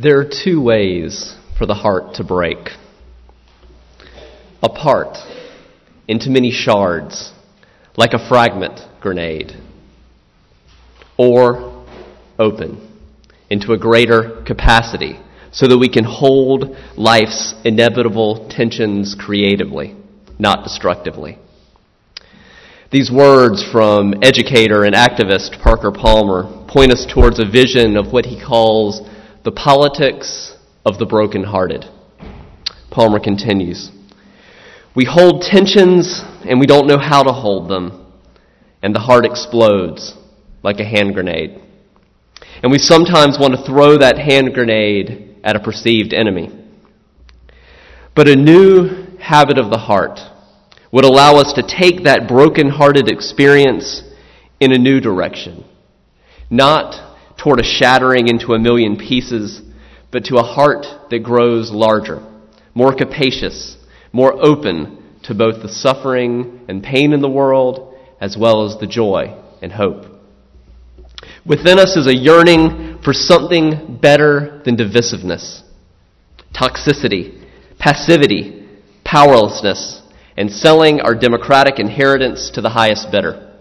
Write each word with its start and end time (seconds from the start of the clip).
There 0.00 0.20
are 0.20 0.30
two 0.44 0.62
ways 0.62 1.34
for 1.58 1.66
the 1.66 1.74
heart 1.74 2.14
to 2.14 2.24
break 2.24 2.68
apart 4.62 5.18
into 6.06 6.30
many 6.30 6.52
shards, 6.52 7.32
like 7.96 8.12
a 8.12 8.28
fragment 8.28 8.78
grenade, 9.00 9.54
or 11.16 11.84
open 12.38 12.96
into 13.50 13.72
a 13.72 13.78
greater 13.78 14.40
capacity 14.46 15.18
so 15.50 15.66
that 15.66 15.78
we 15.78 15.88
can 15.88 16.04
hold 16.04 16.76
life's 16.96 17.56
inevitable 17.64 18.48
tensions 18.50 19.16
creatively, 19.18 19.96
not 20.38 20.62
destructively. 20.62 21.38
These 22.92 23.10
words 23.10 23.68
from 23.72 24.14
educator 24.22 24.84
and 24.84 24.94
activist 24.94 25.60
Parker 25.60 25.90
Palmer 25.90 26.66
point 26.68 26.92
us 26.92 27.04
towards 27.12 27.40
a 27.40 27.50
vision 27.50 27.96
of 27.96 28.12
what 28.12 28.26
he 28.26 28.40
calls 28.40 29.07
the 29.44 29.52
politics 29.52 30.56
of 30.84 30.98
the 30.98 31.06
brokenhearted. 31.06 31.84
Palmer 32.90 33.20
continues 33.20 33.90
We 34.94 35.04
hold 35.04 35.42
tensions 35.42 36.22
and 36.44 36.58
we 36.58 36.66
don't 36.66 36.86
know 36.86 36.98
how 36.98 37.22
to 37.22 37.32
hold 37.32 37.68
them, 37.68 38.12
and 38.82 38.94
the 38.94 39.00
heart 39.00 39.24
explodes 39.24 40.14
like 40.62 40.80
a 40.80 40.84
hand 40.84 41.14
grenade. 41.14 41.62
And 42.62 42.72
we 42.72 42.78
sometimes 42.78 43.38
want 43.38 43.54
to 43.54 43.64
throw 43.64 43.98
that 43.98 44.18
hand 44.18 44.54
grenade 44.54 45.36
at 45.44 45.56
a 45.56 45.60
perceived 45.60 46.12
enemy. 46.12 46.50
But 48.14 48.28
a 48.28 48.36
new 48.36 49.16
habit 49.20 49.58
of 49.58 49.70
the 49.70 49.78
heart 49.78 50.18
would 50.90 51.04
allow 51.04 51.36
us 51.36 51.52
to 51.52 51.62
take 51.62 52.04
that 52.04 52.26
broken-hearted 52.26 53.08
experience 53.08 54.02
in 54.58 54.72
a 54.72 54.78
new 54.78 55.00
direction. 55.00 55.64
Not 56.50 57.07
toward 57.38 57.60
a 57.60 57.64
shattering 57.64 58.28
into 58.28 58.52
a 58.52 58.58
million 58.58 58.96
pieces, 58.96 59.62
but 60.10 60.24
to 60.24 60.36
a 60.36 60.42
heart 60.42 60.86
that 61.10 61.22
grows 61.22 61.70
larger, 61.70 62.20
more 62.74 62.94
capacious, 62.94 63.76
more 64.12 64.34
open 64.44 65.18
to 65.22 65.34
both 65.34 65.62
the 65.62 65.68
suffering 65.68 66.64
and 66.68 66.82
pain 66.82 67.12
in 67.12 67.20
the 67.20 67.28
world, 67.28 67.96
as 68.20 68.36
well 68.36 68.66
as 68.66 68.78
the 68.78 68.86
joy 68.86 69.34
and 69.62 69.72
hope. 69.72 70.04
Within 71.46 71.78
us 71.78 71.96
is 71.96 72.06
a 72.06 72.16
yearning 72.16 72.98
for 73.02 73.12
something 73.12 73.98
better 74.00 74.60
than 74.64 74.76
divisiveness, 74.76 75.62
toxicity, 76.54 77.46
passivity, 77.78 78.66
powerlessness, 79.04 80.02
and 80.36 80.50
selling 80.50 81.00
our 81.00 81.14
democratic 81.14 81.78
inheritance 81.78 82.50
to 82.50 82.60
the 82.60 82.70
highest 82.70 83.10
bidder. 83.10 83.56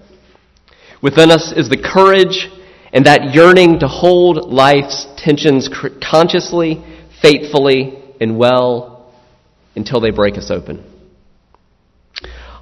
Within 1.02 1.32
us 1.32 1.54
is 1.56 1.70
the 1.70 1.78
courage 1.78 2.50
and 2.98 3.06
that 3.06 3.36
yearning 3.36 3.78
to 3.78 3.88
hold 3.88 4.52
life's 4.52 5.06
tensions 5.18 5.70
consciously, 6.02 6.84
faithfully, 7.22 7.96
and 8.20 8.40
well 8.40 9.14
until 9.76 10.00
they 10.02 10.10
break 10.10 10.36
us 10.36 10.50
open. 10.50 10.84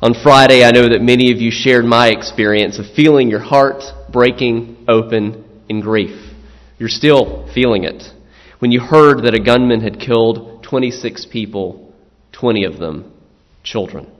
On 0.01 0.13
Friday, 0.13 0.65
I 0.65 0.71
know 0.71 0.89
that 0.89 1.01
many 1.01 1.31
of 1.31 1.37
you 1.37 1.51
shared 1.51 1.85
my 1.85 2.09
experience 2.09 2.79
of 2.79 2.85
feeling 2.97 3.29
your 3.29 3.39
heart 3.39 3.81
breaking 4.11 4.83
open 4.89 5.45
in 5.69 5.79
grief. 5.79 6.33
You're 6.79 6.89
still 6.89 7.49
feeling 7.53 7.85
it. 7.85 8.03
When 8.59 8.73
you 8.73 8.81
heard 8.81 9.23
that 9.23 9.35
a 9.35 9.39
gunman 9.39 9.79
had 9.79 10.01
killed 10.01 10.65
26 10.65 11.27
people, 11.31 11.93
20 12.33 12.65
of 12.65 12.77
them 12.77 13.13
children. 13.63 14.11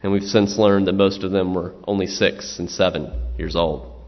And 0.00 0.12
we've 0.12 0.22
since 0.22 0.56
learned 0.56 0.86
that 0.86 0.92
most 0.92 1.24
of 1.24 1.32
them 1.32 1.54
were 1.54 1.74
only 1.88 2.06
six 2.06 2.60
and 2.60 2.70
seven 2.70 3.32
years 3.36 3.56
old. 3.56 3.99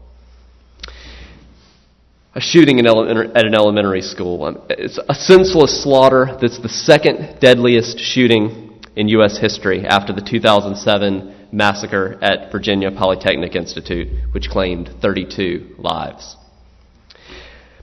A 2.35 2.41
shooting 2.41 2.79
at 2.79 2.87
an 2.87 3.53
elementary 3.53 4.01
school. 4.01 4.65
It's 4.67 4.97
a 5.07 5.13
senseless 5.13 5.83
slaughter 5.83 6.35
that's 6.41 6.59
the 6.59 6.67
second 6.67 7.39
deadliest 7.39 7.99
shooting 7.99 8.81
in 8.95 9.07
U.S. 9.09 9.37
history 9.37 9.85
after 9.85 10.13
the 10.13 10.21
2007 10.21 11.49
massacre 11.51 12.17
at 12.23 12.51
Virginia 12.51 12.89
Polytechnic 12.89 13.55
Institute, 13.55 14.07
which 14.31 14.49
claimed 14.49 14.89
32 14.99 15.75
lives. 15.77 16.35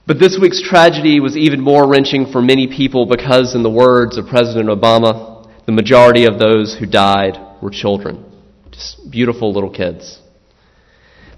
But 0.05 0.19
this 0.19 0.37
week's 0.41 0.60
tragedy 0.60 1.21
was 1.21 1.37
even 1.37 1.60
more 1.60 1.89
wrenching 1.89 2.27
for 2.33 2.43
many 2.43 2.66
people 2.66 3.06
because, 3.06 3.55
in 3.55 3.62
the 3.62 3.71
words 3.71 4.19
of 4.19 4.27
President 4.27 4.69
Obama, 4.69 5.49
the 5.66 5.72
majority 5.72 6.25
of 6.25 6.41
those 6.41 6.77
who 6.77 6.87
died 6.87 7.39
were 7.62 7.71
children, 7.71 8.25
just 8.72 9.09
beautiful 9.12 9.53
little 9.53 9.71
kids. 9.71 10.21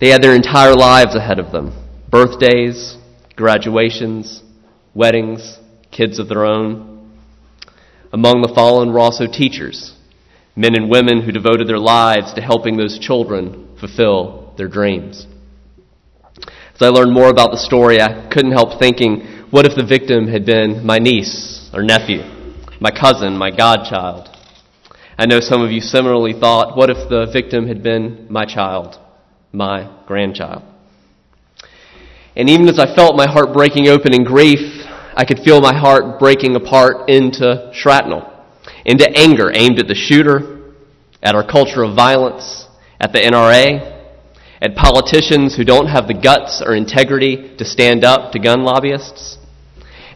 They 0.00 0.08
had 0.08 0.22
their 0.22 0.34
entire 0.34 0.74
lives 0.74 1.14
ahead 1.14 1.38
of 1.38 1.52
them 1.52 1.74
birthdays, 2.10 2.98
graduations, 3.36 4.42
weddings, 4.94 5.58
kids 5.90 6.18
of 6.18 6.28
their 6.28 6.44
own. 6.44 7.10
Among 8.12 8.42
the 8.42 8.52
fallen 8.54 8.92
were 8.92 9.00
also 9.00 9.26
teachers, 9.26 9.94
men 10.54 10.74
and 10.74 10.90
women 10.90 11.22
who 11.22 11.32
devoted 11.32 11.68
their 11.68 11.78
lives 11.78 12.34
to 12.34 12.42
helping 12.42 12.76
those 12.76 12.98
children 12.98 13.76
fulfill 13.80 14.54
their 14.56 14.68
dreams. 14.68 15.26
As 16.74 16.82
I 16.82 16.88
learned 16.88 17.12
more 17.12 17.30
about 17.30 17.50
the 17.50 17.58
story, 17.58 18.00
I 18.00 18.28
couldn't 18.32 18.52
help 18.52 18.78
thinking, 18.78 19.26
what 19.50 19.66
if 19.66 19.76
the 19.76 19.86
victim 19.86 20.28
had 20.28 20.44
been 20.44 20.84
my 20.84 20.98
niece 20.98 21.70
or 21.72 21.82
nephew? 21.82 22.22
my 22.82 22.90
cousin, 22.90 23.38
my 23.38 23.48
godchild. 23.56 24.28
I 25.16 25.26
know 25.26 25.38
some 25.38 25.62
of 25.62 25.70
you 25.70 25.80
similarly 25.80 26.32
thought, 26.32 26.76
what 26.76 26.90
if 26.90 27.08
the 27.08 27.30
victim 27.32 27.68
had 27.68 27.80
been 27.80 28.26
my 28.28 28.44
child, 28.44 28.98
my 29.52 29.88
grandchild? 30.04 30.64
And 32.34 32.48
even 32.48 32.68
as 32.68 32.78
I 32.78 32.94
felt 32.94 33.16
my 33.16 33.26
heart 33.26 33.52
breaking 33.52 33.88
open 33.88 34.14
in 34.14 34.24
grief, 34.24 34.86
I 35.14 35.24
could 35.24 35.40
feel 35.40 35.60
my 35.60 35.76
heart 35.76 36.18
breaking 36.18 36.56
apart 36.56 37.10
into 37.10 37.70
shrapnel, 37.74 38.30
into 38.84 39.08
anger 39.16 39.50
aimed 39.52 39.78
at 39.78 39.88
the 39.88 39.94
shooter, 39.94 40.72
at 41.22 41.34
our 41.34 41.46
culture 41.46 41.82
of 41.82 41.94
violence, 41.94 42.66
at 42.98 43.12
the 43.12 43.18
NRA, 43.18 43.92
at 44.62 44.76
politicians 44.76 45.56
who 45.56 45.64
don't 45.64 45.88
have 45.88 46.06
the 46.06 46.14
guts 46.14 46.62
or 46.64 46.74
integrity 46.74 47.54
to 47.58 47.64
stand 47.64 48.04
up 48.04 48.32
to 48.32 48.38
gun 48.38 48.64
lobbyists, 48.64 49.38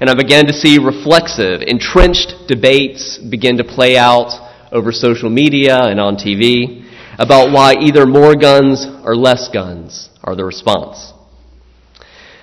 and 0.00 0.08
I 0.08 0.14
began 0.14 0.46
to 0.46 0.52
see 0.52 0.78
reflexive, 0.78 1.62
entrenched 1.66 2.48
debates 2.48 3.18
begin 3.18 3.56
to 3.58 3.64
play 3.64 3.96
out 3.96 4.30
over 4.72 4.92
social 4.92 5.30
media 5.30 5.78
and 5.78 5.98
on 5.98 6.16
TV 6.16 6.84
about 7.18 7.50
why 7.50 7.74
either 7.80 8.06
more 8.06 8.34
guns 8.34 8.86
or 9.04 9.16
less 9.16 9.48
guns 9.48 10.10
are 10.22 10.36
the 10.36 10.44
response. 10.44 11.12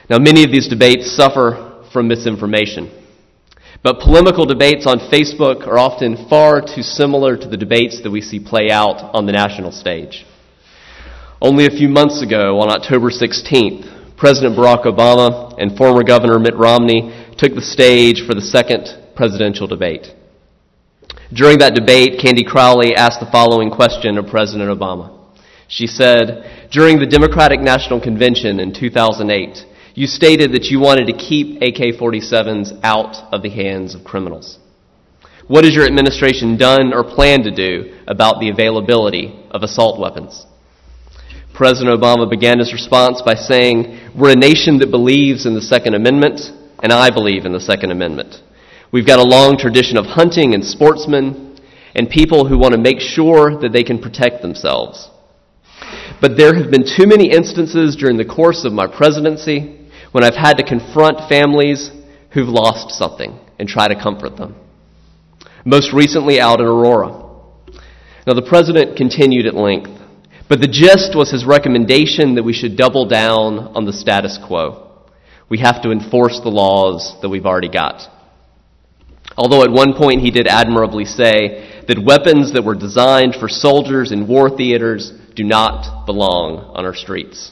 Now, 0.10 0.20
many 0.20 0.44
of 0.44 0.52
these 0.52 0.68
debates 0.68 1.16
suffer 1.16 1.84
from 1.92 2.08
misinformation. 2.08 2.92
But 3.84 4.00
polemical 4.00 4.46
debates 4.46 4.86
on 4.88 5.00
Facebook 5.12 5.68
are 5.68 5.78
often 5.78 6.28
far 6.30 6.62
too 6.62 6.82
similar 6.82 7.36
to 7.38 7.48
the 7.48 7.58
debates 7.58 8.02
that 8.02 8.12
we 8.12 8.22
see 8.22 8.40
play 8.40 8.70
out 8.70 9.14
on 9.14 9.26
the 9.26 9.32
national 9.32 9.72
stage. 9.72 10.26
Only 11.42 11.66
a 11.66 11.70
few 11.70 11.90
months 11.90 12.22
ago, 12.22 12.60
on 12.60 12.72
October 12.72 13.10
16th, 13.10 14.16
President 14.18 14.58
Barack 14.58 14.86
Obama 14.86 15.54
and 15.58 15.78
former 15.78 16.04
Governor 16.04 16.40
Mitt 16.40 16.56
Romney 16.56 17.12
took 17.38 17.54
the 17.56 17.62
stage 17.62 18.26
for 18.26 18.34
the 18.34 18.42
second 18.42 18.88
presidential 19.16 19.68
debate. 19.68 20.08
During 21.34 21.60
that 21.60 21.76
debate, 21.76 22.22
Candy 22.22 22.46
Crowley 22.46 22.96
asked 22.96 23.20
the 23.20 23.32
following 23.32 23.70
question 23.70 24.18
of 24.18 24.28
President 24.28 24.70
Obama. 24.70 25.20
She 25.68 25.88
said, 25.88 26.70
During 26.72 27.00
the 27.00 27.06
Democratic 27.06 27.60
National 27.60 28.00
Convention 28.00 28.60
in 28.60 28.74
2008, 28.74 29.66
you 29.94 30.08
stated 30.08 30.54
that 30.54 30.66
you 30.66 30.80
wanted 30.80 31.06
to 31.08 31.14
keep 31.14 31.62
AK 31.62 32.00
47s 32.00 32.80
out 32.84 33.32
of 33.32 33.44
the 33.44 33.50
hands 33.50 33.94
of 33.94 34.04
criminals. 34.04 34.58
What 35.48 35.66
has 35.66 35.76
your 35.76 35.86
administration 35.86 36.58
done 36.58 36.94
or 36.94 37.04
planned 37.04 37.44
to 37.44 37.52
do 37.52 38.00
about 38.08 38.40
the 38.40 38.50
availability 38.50 39.46
of 39.52 39.62
assault 39.62 40.00
weapons? 40.00 40.46
President 41.54 42.00
Obama 42.00 42.28
began 42.28 42.58
his 42.58 42.74
response 42.74 43.22
by 43.22 43.36
saying, 43.36 44.12
We're 44.18 44.32
a 44.32 44.36
nation 44.36 44.80
that 44.80 44.90
believes 44.90 45.46
in 45.46 45.54
the 45.54 45.62
Second 45.62 45.94
Amendment 45.94 46.40
and 46.82 46.92
I 46.92 47.12
believe 47.12 47.46
in 47.46 47.54
the 47.54 47.60
Second 47.60 47.92
Amendment. 47.92 48.42
We've 48.92 49.06
got 49.06 49.20
a 49.20 49.24
long 49.24 49.58
tradition 49.58 49.98
of 49.98 50.06
hunting 50.06 50.56
and 50.56 50.66
sportsmen 50.66 51.60
and 51.94 52.10
people 52.10 52.48
who 52.48 52.58
want 52.58 52.74
to 52.74 52.82
make 52.82 53.00
sure 53.00 53.60
that 53.60 53.72
they 53.72 53.84
can 53.84 54.02
protect 54.02 54.42
themselves. 54.42 55.10
But 56.20 56.38
there 56.38 56.56
have 56.56 56.72
been 56.72 56.86
too 56.86 57.06
many 57.06 57.32
instances 57.32 57.96
during 57.96 58.18
the 58.18 58.26
course 58.26 58.66
of 58.66 58.74
my 58.74 58.88
presidency 58.88 59.83
when 60.14 60.24
I've 60.24 60.36
had 60.36 60.54
to 60.54 60.64
confront 60.64 61.28
families 61.28 61.92
who've 62.32 62.48
lost 62.48 62.98
something 62.98 63.38
and 63.60 63.68
try 63.68 63.90
to 63.90 64.02
comfort 64.02 64.38
them. 64.38 64.56
Most 65.66 65.94
recently 65.94 66.40
out 66.40 66.62
in 66.62 66.66
Aurora. 66.66 67.10
Now 68.26 68.34
the 68.34 68.48
president 68.48 68.96
continued 68.96 69.46
at 69.46 69.54
length, 69.54 69.92
but 70.48 70.62
the 70.62 70.68
gist 70.68 71.14
was 71.14 71.32
his 71.32 71.46
recommendation 71.46 72.36
that 72.36 72.44
we 72.44 72.54
should 72.54 72.78
double 72.78 73.06
down 73.06 73.60
on 73.76 73.84
the 73.84 73.92
status 73.92 74.40
quo 74.48 74.84
we 75.54 75.60
have 75.60 75.84
to 75.84 75.92
enforce 75.92 76.40
the 76.42 76.50
laws 76.50 77.16
that 77.22 77.30
we've 77.30 77.46
already 77.46 77.70
got. 77.70 78.10
Although 79.38 79.64
at 79.64 79.72
one 79.72 79.94
point 79.94 80.22
he 80.22 80.32
did 80.32 80.48
admirably 80.48 81.06
say 81.06 81.84
that 81.88 82.04
weapons 82.04 82.54
that 82.54 82.64
were 82.64 82.74
designed 82.74 83.36
for 83.36 83.48
soldiers 83.48 84.12
in 84.12 84.28
war 84.28 84.50
theaters 84.50 85.12
do 85.36 85.44
not 85.44 86.08
belong 86.08 86.58
on 86.74 86.86
our 86.86 86.96
streets. 86.96 87.52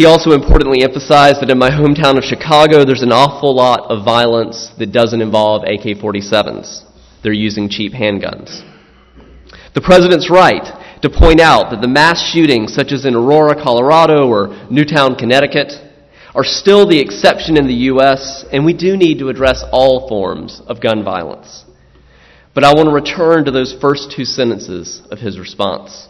He 0.00 0.06
also 0.06 0.30
importantly 0.30 0.82
emphasized 0.82 1.42
that 1.42 1.50
in 1.50 1.58
my 1.58 1.68
hometown 1.68 2.16
of 2.16 2.24
Chicago, 2.24 2.86
there's 2.86 3.02
an 3.02 3.12
awful 3.12 3.54
lot 3.54 3.90
of 3.90 4.02
violence 4.02 4.70
that 4.78 4.92
doesn't 4.92 5.20
involve 5.20 5.64
AK 5.64 6.00
47s. 6.00 6.84
They're 7.22 7.34
using 7.34 7.68
cheap 7.68 7.92
handguns. 7.92 8.64
The 9.74 9.82
president's 9.82 10.30
right 10.30 10.64
to 11.02 11.10
point 11.10 11.38
out 11.38 11.70
that 11.70 11.82
the 11.82 11.86
mass 11.86 12.32
shootings, 12.32 12.72
such 12.72 12.92
as 12.92 13.04
in 13.04 13.14
Aurora, 13.14 13.62
Colorado, 13.62 14.26
or 14.26 14.56
Newtown, 14.70 15.16
Connecticut, 15.16 15.70
are 16.34 16.44
still 16.44 16.88
the 16.88 16.98
exception 16.98 17.58
in 17.58 17.66
the 17.66 17.92
U.S., 17.92 18.46
and 18.50 18.64
we 18.64 18.72
do 18.72 18.96
need 18.96 19.18
to 19.18 19.28
address 19.28 19.62
all 19.70 20.08
forms 20.08 20.62
of 20.66 20.80
gun 20.80 21.04
violence. 21.04 21.66
But 22.54 22.64
I 22.64 22.72
want 22.72 22.88
to 22.88 22.94
return 22.94 23.44
to 23.44 23.50
those 23.50 23.76
first 23.78 24.14
two 24.16 24.24
sentences 24.24 25.02
of 25.10 25.18
his 25.18 25.38
response. 25.38 26.08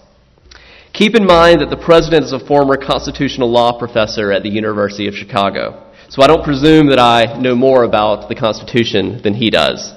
Keep 0.92 1.14
in 1.14 1.24
mind 1.24 1.60
that 1.60 1.70
the 1.70 1.76
president 1.76 2.24
is 2.24 2.32
a 2.32 2.44
former 2.44 2.76
constitutional 2.76 3.50
law 3.50 3.78
professor 3.78 4.32
at 4.32 4.42
the 4.42 4.50
University 4.50 5.06
of 5.06 5.14
Chicago, 5.14 5.86
so 6.08 6.20
I 6.20 6.26
don't 6.26 6.44
presume 6.44 6.88
that 6.88 6.98
I 6.98 7.38
know 7.38 7.54
more 7.54 7.84
about 7.84 8.28
the 8.28 8.34
Constitution 8.34 9.22
than 9.22 9.34
he 9.34 9.50
does. 9.50 9.94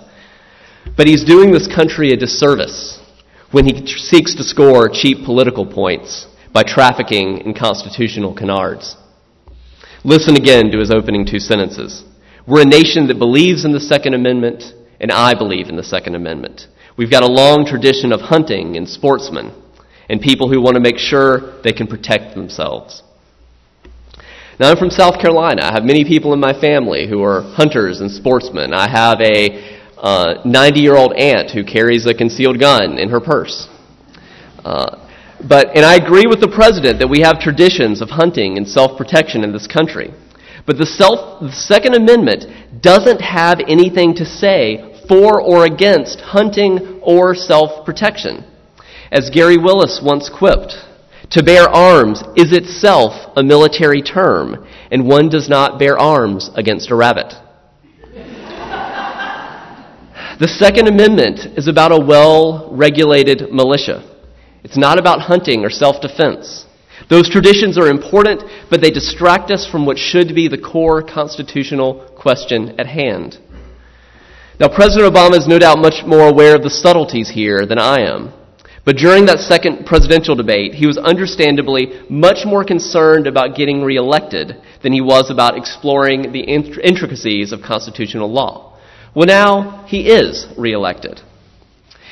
But 0.96 1.08
he's 1.08 1.26
doing 1.26 1.52
this 1.52 1.68
country 1.68 2.12
a 2.12 2.16
disservice 2.16 3.02
when 3.52 3.66
he 3.66 3.88
seeks 3.88 4.36
to 4.36 4.44
score 4.44 4.88
cheap 4.88 5.26
political 5.26 5.66
points 5.66 6.28
by 6.54 6.62
trafficking 6.62 7.40
in 7.40 7.56
constitutional 7.56 8.36
canards. 8.36 8.96
Listen 10.04 10.36
again 10.36 10.70
to 10.72 10.80
his 10.80 10.92
opening 10.92 11.26
two 11.26 11.40
sentences. 11.40 12.04
We're 12.46 12.62
a 12.62 12.66
nation 12.66 13.08
that 13.08 13.18
believes 13.18 13.66
in 13.66 13.72
the 13.72 13.80
Second 13.80 14.14
Amendment, 14.14 14.64
and 15.00 15.12
I 15.12 15.34
believe 15.34 15.70
in 15.70 15.76
the 15.76 15.84
Second 15.84 16.16
Amendment. 16.16 16.68
We've 16.96 17.12
got 17.12 17.24
a 17.24 17.28
long 17.28 17.66
tradition 17.66 18.12
of 18.12 18.22
hunting 18.22 18.78
and 18.78 18.88
sportsmen 18.88 19.63
and 20.10 20.22
people 20.22 20.50
who 20.50 20.62
want 20.62 20.76
to 20.76 20.82
make 20.82 20.98
sure 20.98 21.62
they 21.64 21.72
can 21.72 21.88
protect 21.88 22.36
themselves. 22.36 23.04
Now, 24.60 24.70
I'm 24.70 24.78
from 24.78 24.92
South 24.92 25.20
Carolina. 25.20 25.64
I 25.64 25.74
have 25.74 25.84
many 25.84 26.06
people 26.06 26.34
in 26.34 26.40
my 26.40 26.54
family 26.54 27.08
who 27.08 27.24
are 27.24 27.42
hunters 27.42 28.02
and 28.02 28.12
sportsmen. 28.12 28.74
I 28.74 28.88
have 28.88 29.20
a 29.20 30.44
90 30.46 30.48
uh, 30.54 30.82
year 30.82 30.96
old 30.96 31.14
aunt 31.14 31.52
who 31.52 31.64
carries 31.64 32.06
a 32.06 32.14
concealed 32.14 32.60
gun 32.60 33.00
in 33.00 33.10
her 33.10 33.20
purse. 33.20 33.68
Uh, 34.64 35.00
but, 35.48 35.76
and 35.76 35.86
I 35.86 35.96
agree 35.96 36.26
with 36.28 36.40
the 36.40 36.48
president 36.48 37.00
that 37.00 37.10
we 37.10 37.22
have 37.22 37.40
traditions 37.40 38.02
of 38.02 38.10
hunting 38.12 38.58
and 38.58 38.68
self 38.68 38.98
protection 38.98 39.44
in 39.44 39.52
this 39.52 39.68
country. 39.68 40.14
But 40.66 40.78
the, 40.78 40.86
self, 40.86 41.42
the 41.42 41.52
Second 41.52 41.96
Amendment 41.96 42.46
doesn't 42.82 43.22
have 43.22 43.60
anything 43.68 44.14
to 44.16 44.26
say 44.26 45.04
for 45.08 45.42
or 45.42 45.66
against 45.66 46.22
hunting 46.22 47.02
or 47.02 47.36
self 47.36 47.86
protection. 47.86 48.46
As 49.12 49.30
Gary 49.30 49.58
Willis 49.58 50.02
once 50.04 50.30
quipped, 50.30 50.76
to 51.32 51.44
bear 51.44 51.68
arms 51.68 52.22
is 52.36 52.52
itself 52.52 53.32
a 53.36 53.44
military 53.44 54.02
term, 54.02 54.68
and 54.92 55.08
one 55.08 55.30
does 55.30 55.50
not 55.50 55.80
bear 55.80 55.98
arms 55.98 56.50
against 56.56 56.92
a 56.92 56.96
rabbit. 56.96 57.34
the 60.40 60.48
Second 60.48 60.88
Amendment 60.88 61.58
is 61.58 61.68
about 61.68 61.92
a 61.92 62.06
well 62.06 62.70
regulated 62.72 63.52
militia. 63.52 64.08
It's 64.64 64.78
not 64.78 65.00
about 65.00 65.22
hunting 65.22 65.66
or 65.66 65.70
self 65.70 66.02
defense. 66.02 66.66
Those 67.10 67.30
traditions 67.30 67.78
are 67.78 67.90
important, 67.90 68.44
but 68.70 68.82
they 68.82 68.92
distract 68.92 69.52
us 69.52 69.68
from 69.70 69.86
what 69.86 69.98
should 69.98 70.36
be 70.36 70.48
the 70.48 70.58
core 70.58 71.02
constitutional 71.02 72.10
question 72.18 72.80
at 72.80 72.88
hand. 72.88 73.40
Now, 74.60 74.70
President 74.74 75.14
Obama 75.14 75.38
is 75.38 75.48
no 75.48 75.60
doubt 75.60 75.80
much 75.80 76.06
more 76.06 76.30
aware 76.30 76.56
of 76.56 76.64
the 76.64 76.70
subtleties 76.70 77.30
here 77.30 77.66
than 77.66 77.80
I 77.80 78.02
am. 78.02 78.32
But 78.86 78.98
during 78.98 79.26
that 79.28 79.40
second 79.40 79.86
presidential 79.86 80.36
debate, 80.36 80.74
he 80.74 80.86
was 80.86 80.98
understandably 80.98 82.02
much 82.10 82.46
more 82.46 82.66
concerned 82.66 83.28
about 83.28 83.56
getting 83.56 83.82
reelected 83.82 84.58
than 84.82 84.92
he 84.92 85.00
was 85.00 85.32
about 85.32 85.58
exploring 85.58 86.34
the 86.34 86.42
intricacies 86.42 87.54
of 87.54 87.62
constitutional 87.62 88.30
law. 88.32 88.78
Well, 89.16 89.28
now 89.28 89.86
he 89.88 90.10
is 90.10 90.48
reelected. 90.58 91.22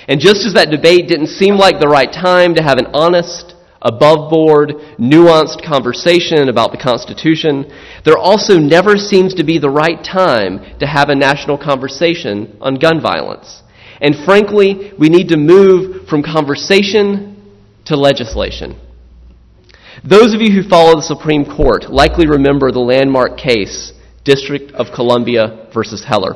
And 0.08 0.22
just 0.22 0.46
as 0.46 0.54
that 0.54 0.72
debate 0.72 1.10
didn't 1.10 1.28
seem 1.28 1.56
like 1.56 1.80
the 1.80 1.88
right 1.88 2.12
time 2.12 2.56
to 2.56 2.64
have 2.64 2.78
an 2.78 2.88
honest, 2.94 3.54
above 3.82 4.30
board, 4.30 4.70
nuanced 4.98 5.66
conversation 5.66 6.48
about 6.48 6.72
the 6.72 6.78
Constitution, 6.78 7.66
there 8.06 8.18
also 8.18 8.58
never 8.58 8.96
seems 8.98 9.34
to 9.36 9.44
be 9.44 9.58
the 9.58 9.70
right 9.70 10.04
time 10.04 10.78
to 10.80 10.86
have 10.86 11.10
a 11.10 11.16
national 11.16 11.58
conversation 11.58 12.58
on 12.62 12.76
gun 12.76 13.02
violence. 13.02 13.62
And 14.02 14.16
frankly, 14.26 14.94
we 14.98 15.10
need 15.10 15.30
to 15.30 15.38
move 15.38 16.08
from 16.10 16.24
conversation 16.24 17.38
to 17.86 17.96
legislation. 17.96 18.80
Those 20.04 20.34
of 20.34 20.42
you 20.42 20.52
who 20.52 20.68
follow 20.68 20.96
the 20.96 21.04
Supreme 21.04 21.46
Court 21.46 21.92
likely 21.92 22.26
remember 22.26 22.72
the 22.72 22.80
landmark 22.80 23.38
case, 23.38 23.94
District 24.24 24.72
of 24.72 24.88
Columbia 24.96 25.70
versus 25.74 26.04
Heller, 26.04 26.34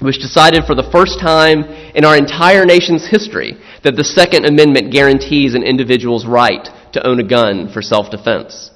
which 0.00 0.18
decided 0.18 0.64
for 0.64 0.74
the 0.74 0.88
first 0.90 1.20
time 1.20 1.62
in 1.94 2.04
our 2.04 2.16
entire 2.16 2.64
nation's 2.64 3.08
history 3.08 3.56
that 3.84 3.94
the 3.94 4.04
Second 4.04 4.46
Amendment 4.46 4.92
guarantees 4.92 5.54
an 5.54 5.62
individual's 5.62 6.26
right 6.26 6.68
to 6.92 7.06
own 7.06 7.20
a 7.20 7.28
gun 7.28 7.70
for 7.72 7.82
self 7.82 8.10
defense. 8.10 8.70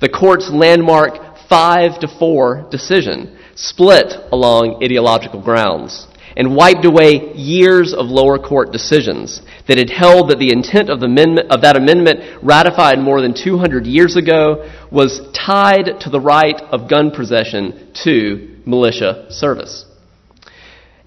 The 0.00 0.08
court's 0.08 0.50
landmark 0.50 1.38
5 1.48 2.00
to 2.00 2.08
4 2.18 2.68
decision 2.70 3.38
split 3.54 4.12
along 4.32 4.82
ideological 4.82 5.40
grounds 5.42 6.06
and 6.38 6.54
wiped 6.54 6.84
away 6.84 7.34
years 7.34 7.92
of 7.92 8.06
lower 8.06 8.38
court 8.38 8.70
decisions 8.70 9.42
that 9.66 9.76
had 9.76 9.90
held 9.90 10.30
that 10.30 10.38
the 10.38 10.52
intent 10.52 10.88
of, 10.88 11.00
the 11.00 11.06
amendment, 11.06 11.50
of 11.50 11.62
that 11.62 11.76
amendment 11.76 12.20
ratified 12.44 13.00
more 13.00 13.20
than 13.20 13.34
200 13.34 13.84
years 13.86 14.16
ago 14.16 14.70
was 14.92 15.20
tied 15.34 16.00
to 16.00 16.08
the 16.08 16.20
right 16.20 16.60
of 16.70 16.88
gun 16.88 17.10
possession 17.10 17.90
to 18.04 18.56
militia 18.64 19.26
service. 19.30 19.84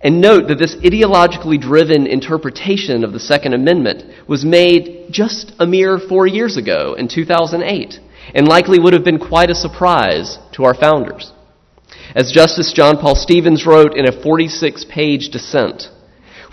And 0.01 0.19
note 0.19 0.49
that 0.49 0.59
this 0.59 0.75
ideologically 0.75 1.61
driven 1.61 2.07
interpretation 2.07 3.05
of 3.05 3.13
the 3.13 3.19
Second 3.19 3.53
Amendment 3.53 4.27
was 4.27 4.43
made 4.43 5.07
just 5.11 5.53
a 5.59 5.65
mere 5.65 5.97
four 5.97 6.27
years 6.27 6.57
ago 6.57 6.95
in 6.95 7.07
2008, 7.07 7.99
and 8.35 8.47
likely 8.47 8.79
would 8.79 8.93
have 8.93 9.05
been 9.05 9.19
quite 9.19 9.49
a 9.49 9.55
surprise 9.55 10.39
to 10.53 10.65
our 10.65 10.73
founders. 10.73 11.31
As 12.15 12.31
Justice 12.31 12.73
John 12.73 12.97
Paul 12.97 13.15
Stevens 13.15 13.65
wrote 13.65 13.95
in 13.95 14.07
a 14.07 14.21
46 14.21 14.85
page 14.85 15.29
dissent, 15.29 15.89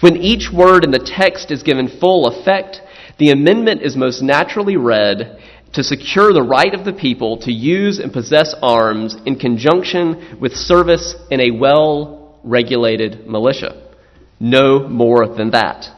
when 0.01 0.17
each 0.17 0.51
word 0.53 0.85
in 0.85 0.93
the 0.93 0.99
text 0.99 1.51
is 1.51 1.63
given 1.63 1.89
full 1.89 2.27
effect, 2.27 2.81
the 3.19 3.31
amendment 3.31 3.83
is 3.83 3.97
most 3.97 4.23
naturally 4.23 4.77
read 4.77 5.41
to 5.73 5.83
secure 5.83 6.33
the 6.33 6.43
right 6.43 6.73
of 6.73 6.85
the 6.85 6.93
people 6.93 7.39
to 7.39 7.53
use 7.53 7.99
and 7.99 8.13
possess 8.13 8.55
arms 8.63 9.17
in 9.27 9.37
conjunction 9.37 10.39
with 10.41 10.53
service 10.55 11.15
in 11.31 11.41
a 11.41 11.51
well 11.51 12.39
regulated 12.45 13.27
militia. 13.27 13.91
No 14.39 14.89
more 14.89 15.27
than 15.27 15.51
that. 15.51 15.89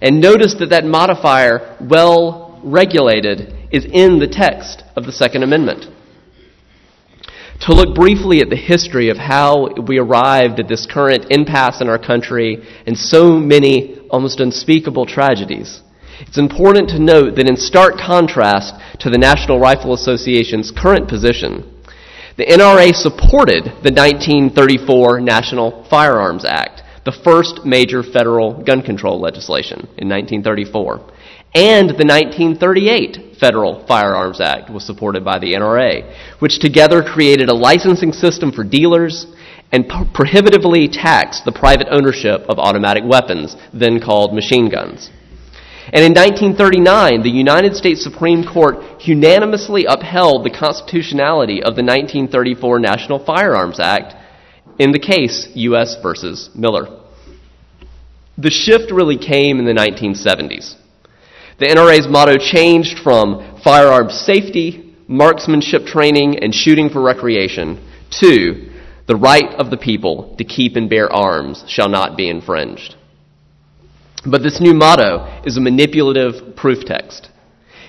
And 0.00 0.20
notice 0.20 0.54
that 0.60 0.70
that 0.70 0.84
modifier, 0.84 1.76
well 1.80 2.60
regulated, 2.64 3.68
is 3.70 3.84
in 3.84 4.18
the 4.18 4.28
text 4.28 4.82
of 4.96 5.04
the 5.04 5.12
Second 5.12 5.42
Amendment 5.42 5.86
to 7.60 7.74
look 7.74 7.94
briefly 7.94 8.40
at 8.40 8.50
the 8.50 8.56
history 8.56 9.10
of 9.10 9.18
how 9.18 9.68
we 9.86 9.98
arrived 9.98 10.60
at 10.60 10.68
this 10.68 10.86
current 10.86 11.26
impasse 11.30 11.80
in 11.80 11.88
our 11.88 11.98
country 11.98 12.64
and 12.86 12.96
so 12.96 13.36
many 13.36 13.98
almost 14.10 14.40
unspeakable 14.40 15.06
tragedies. 15.06 15.82
It's 16.20 16.38
important 16.38 16.88
to 16.90 16.98
note 16.98 17.36
that 17.36 17.48
in 17.48 17.56
stark 17.56 17.94
contrast 17.98 18.74
to 19.00 19.10
the 19.10 19.18
National 19.18 19.60
Rifle 19.60 19.94
Association's 19.94 20.70
current 20.70 21.08
position, 21.08 21.82
the 22.36 22.46
NRA 22.46 22.94
supported 22.94 23.64
the 23.82 23.94
1934 23.94 25.20
National 25.20 25.84
Firearms 25.90 26.44
Act, 26.44 26.82
the 27.04 27.12
first 27.24 27.64
major 27.64 28.02
federal 28.02 28.62
gun 28.62 28.82
control 28.82 29.20
legislation 29.20 29.78
in 29.96 30.08
1934 30.08 31.17
and 31.54 31.88
the 31.90 32.04
1938 32.04 33.36
Federal 33.40 33.86
Firearms 33.86 34.40
Act 34.40 34.70
was 34.70 34.84
supported 34.84 35.24
by 35.24 35.38
the 35.38 35.54
NRA, 35.54 36.14
which 36.40 36.58
together 36.58 37.02
created 37.02 37.48
a 37.48 37.54
licensing 37.54 38.12
system 38.12 38.52
for 38.52 38.64
dealers 38.64 39.26
and 39.72 39.88
prohibitively 40.14 40.88
taxed 40.88 41.44
the 41.44 41.52
private 41.52 41.88
ownership 41.90 42.42
of 42.48 42.58
automatic 42.58 43.04
weapons, 43.04 43.56
then 43.72 44.00
called 44.00 44.34
machine 44.34 44.68
guns. 44.68 45.10
And 45.90 46.04
in 46.04 46.12
1939, 46.12 47.22
the 47.22 47.30
United 47.30 47.74
States 47.74 48.02
Supreme 48.02 48.44
Court 48.44 48.76
unanimously 49.06 49.86
upheld 49.88 50.44
the 50.44 50.50
constitutionality 50.50 51.62
of 51.62 51.76
the 51.76 51.82
1934 51.82 52.78
National 52.78 53.24
Firearms 53.24 53.80
Act 53.80 54.14
in 54.78 54.92
the 54.92 54.98
case 54.98 55.48
U.S. 55.54 55.96
versus 56.02 56.50
Miller. 56.54 57.02
The 58.36 58.50
shift 58.50 58.92
really 58.92 59.16
came 59.16 59.58
in 59.58 59.64
the 59.64 59.72
1970s. 59.72 60.76
The 61.58 61.66
NRA's 61.66 62.06
motto 62.08 62.36
changed 62.38 63.00
from 63.00 63.60
firearms 63.64 64.14
safety, 64.14 64.94
marksmanship 65.08 65.86
training, 65.86 66.38
and 66.38 66.54
shooting 66.54 66.88
for 66.88 67.02
recreation 67.02 67.84
to 68.20 68.70
the 69.08 69.16
right 69.16 69.54
of 69.54 69.70
the 69.70 69.76
people 69.76 70.36
to 70.38 70.44
keep 70.44 70.76
and 70.76 70.88
bear 70.88 71.12
arms 71.12 71.64
shall 71.66 71.88
not 71.88 72.16
be 72.16 72.28
infringed. 72.28 72.94
But 74.24 74.44
this 74.44 74.60
new 74.60 74.72
motto 74.72 75.42
is 75.44 75.56
a 75.56 75.60
manipulative 75.60 76.54
proof 76.54 76.84
text. 76.84 77.28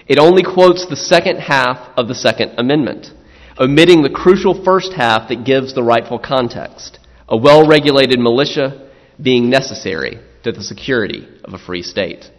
It 0.07 0.17
only 0.17 0.41
quotes 0.41 0.87
the 0.87 0.95
second 0.95 1.37
half 1.37 1.95
of 1.95 2.07
the 2.07 2.15
Second 2.15 2.53
Amendment, 2.57 3.11
omitting 3.59 4.01
the 4.01 4.09
crucial 4.09 4.63
first 4.63 4.93
half 4.93 5.29
that 5.29 5.45
gives 5.45 5.75
the 5.75 5.83
rightful 5.83 6.17
context 6.17 6.97
a 7.27 7.37
well 7.37 7.67
regulated 7.67 8.19
militia 8.19 8.89
being 9.21 9.51
necessary 9.51 10.17
to 10.43 10.51
the 10.51 10.63
security 10.63 11.27
of 11.43 11.53
a 11.53 11.59
free 11.59 11.83
state. 11.83 12.31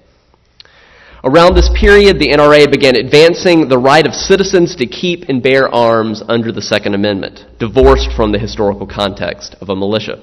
Around 1.23 1.55
this 1.55 1.69
period, 1.79 2.19
the 2.19 2.29
NRA 2.29 2.71
began 2.71 2.97
advancing 2.97 3.69
the 3.69 3.79
right 3.79 4.07
of 4.07 4.15
citizens 4.15 4.75
to 4.77 4.87
keep 4.87 5.29
and 5.29 5.43
bear 5.43 5.69
arms 5.69 6.23
under 6.27 6.51
the 6.51 6.63
Second 6.63 6.95
Amendment, 6.95 7.45
divorced 7.59 8.11
from 8.17 8.33
the 8.33 8.39
historical 8.39 8.87
context 8.87 9.55
of 9.61 9.69
a 9.69 9.77
militia. 9.77 10.19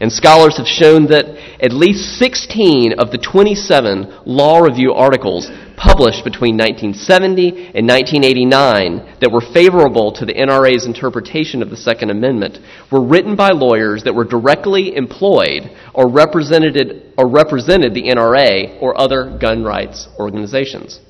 And 0.00 0.12
scholars 0.12 0.58
have 0.58 0.66
shown 0.66 1.06
that 1.06 1.26
at 1.60 1.72
least 1.72 2.18
16 2.18 2.94
of 2.98 3.10
the 3.10 3.18
27 3.18 4.22
law 4.26 4.60
review 4.60 4.92
articles 4.92 5.50
published 5.76 6.22
between 6.24 6.56
1970 6.56 7.74
and 7.74 7.86
1989 7.86 9.18
that 9.20 9.30
were 9.32 9.40
favorable 9.40 10.12
to 10.12 10.24
the 10.24 10.34
NRA's 10.34 10.86
interpretation 10.86 11.62
of 11.62 11.70
the 11.70 11.76
Second 11.76 12.10
Amendment 12.10 12.58
were 12.92 13.02
written 13.02 13.34
by 13.34 13.50
lawyers 13.50 14.04
that 14.04 14.14
were 14.14 14.24
directly 14.24 14.94
employed 14.94 15.70
or 15.94 16.08
represented, 16.08 17.12
or 17.16 17.28
represented 17.28 17.94
the 17.94 18.04
NRA 18.04 18.80
or 18.80 19.00
other 19.00 19.36
gun 19.40 19.64
rights 19.64 20.08
organizations. 20.18 21.00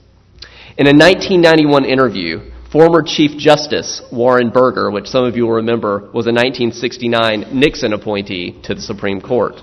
In 0.78 0.86
a 0.86 0.96
1991 0.96 1.84
interview, 1.84 2.52
Former 2.70 3.02
Chief 3.02 3.38
Justice 3.38 4.02
Warren 4.12 4.50
Burger, 4.50 4.90
which 4.90 5.06
some 5.06 5.24
of 5.24 5.36
you 5.36 5.44
will 5.44 5.54
remember 5.54 6.00
was 6.12 6.26
a 6.26 6.36
1969 6.36 7.58
Nixon 7.58 7.94
appointee 7.94 8.60
to 8.64 8.74
the 8.74 8.82
Supreme 8.82 9.22
Court, 9.22 9.54